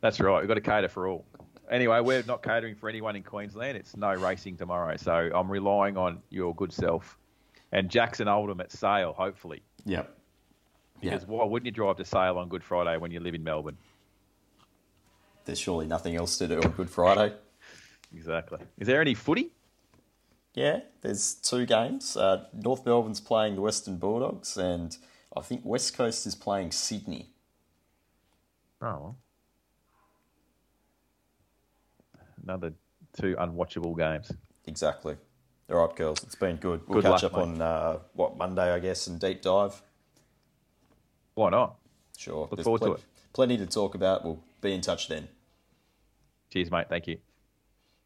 That's 0.00 0.20
right. 0.20 0.40
We've 0.40 0.48
got 0.48 0.54
to 0.54 0.62
cater 0.62 0.88
for 0.88 1.06
all. 1.06 1.26
Anyway, 1.70 2.00
we're 2.00 2.22
not 2.22 2.42
catering 2.42 2.74
for 2.74 2.88
anyone 2.88 3.16
in 3.16 3.22
Queensland. 3.22 3.76
It's 3.76 3.96
no 3.96 4.14
racing 4.14 4.56
tomorrow, 4.56 4.96
so 4.96 5.30
I'm 5.34 5.50
relying 5.50 5.96
on 5.96 6.22
your 6.30 6.54
good 6.54 6.72
self 6.72 7.18
and 7.72 7.90
Jackson 7.90 8.28
Oldham 8.28 8.60
at 8.60 8.72
Sale, 8.72 9.12
hopefully. 9.12 9.62
Yep. 9.84 10.16
Because 11.00 11.26
why 11.26 11.44
wouldn't 11.44 11.66
you 11.66 11.72
drive 11.72 11.96
to 11.96 12.04
Sale 12.04 12.38
on 12.38 12.48
Good 12.48 12.64
Friday 12.64 12.96
when 12.96 13.10
you 13.10 13.20
live 13.20 13.34
in 13.34 13.44
Melbourne? 13.44 13.76
There's 15.44 15.58
surely 15.58 15.86
nothing 15.86 16.16
else 16.16 16.38
to 16.38 16.48
do 16.48 16.60
on 16.60 16.70
Good 16.72 16.90
Friday. 16.90 17.34
Exactly. 18.16 18.58
Is 18.78 18.86
there 18.86 19.02
any 19.02 19.12
footy? 19.12 19.50
Yeah, 20.54 20.80
there's 21.02 21.34
two 21.34 21.66
games. 21.66 22.16
Uh, 22.16 22.46
North 22.54 22.86
Melbourne's 22.86 23.20
playing 23.20 23.54
the 23.54 23.60
Western 23.60 23.98
Bulldogs, 23.98 24.56
and 24.56 24.96
I 25.36 25.42
think 25.42 25.60
West 25.62 25.94
Coast 25.94 26.26
is 26.26 26.34
playing 26.34 26.72
Sydney. 26.72 27.28
Oh. 28.80 28.86
well. 28.86 29.16
Another 32.48 32.72
two 33.14 33.36
unwatchable 33.36 33.94
games. 33.94 34.32
Exactly. 34.66 35.18
All 35.70 35.86
right, 35.86 35.94
girls, 35.94 36.22
it's 36.22 36.34
been 36.34 36.56
good. 36.56 36.80
We'll 36.88 37.02
Good 37.02 37.10
catch 37.10 37.22
luck, 37.22 37.34
up 37.34 37.38
on 37.38 37.60
uh, 37.60 37.98
what 38.14 38.38
Monday, 38.38 38.72
I 38.72 38.78
guess, 38.78 39.06
and 39.06 39.20
deep 39.20 39.42
dive. 39.42 39.82
Why 41.34 41.50
not? 41.50 41.76
Sure. 42.16 42.48
Look 42.50 42.62
forward 42.62 42.80
to 42.80 42.92
it. 42.94 43.00
Plenty 43.34 43.58
to 43.58 43.66
talk 43.66 43.94
about. 43.94 44.24
We'll 44.24 44.40
be 44.62 44.72
in 44.72 44.80
touch 44.80 45.08
then. 45.08 45.28
Cheers, 46.50 46.70
mate. 46.70 46.86
Thank 46.88 47.06
you. 47.06 47.18